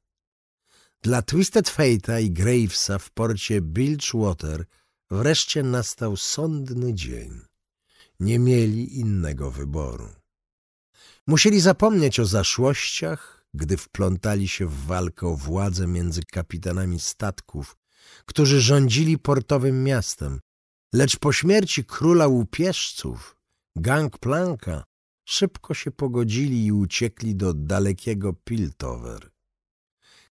[1.02, 4.66] Dla Twisted Fate'a i Gravesa w porcie Bilgewater
[5.12, 7.42] wreszcie nastał sądny dzień.
[8.20, 10.10] Nie mieli innego wyboru.
[11.28, 17.78] Musieli zapomnieć o zaszłościach, gdy wplątali się w walkę o władzę między kapitanami statków,
[18.26, 20.40] którzy rządzili portowym miastem,
[20.94, 23.36] lecz po śmierci króla łupieżców
[23.76, 24.89] Gangplanka
[25.30, 29.32] szybko się pogodzili i uciekli do dalekiego Piltover.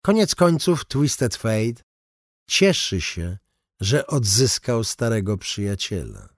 [0.01, 1.83] Koniec końców Twisted Fate
[2.47, 3.37] cieszy się,
[3.79, 6.29] że odzyskał starego przyjaciela.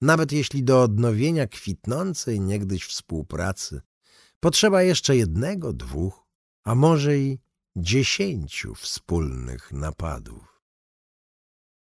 [0.00, 3.80] Nawet jeśli do odnowienia kwitnącej niegdyś współpracy
[4.40, 6.26] potrzeba jeszcze jednego, dwóch,
[6.64, 7.38] a może i
[7.76, 10.55] dziesięciu wspólnych napadów.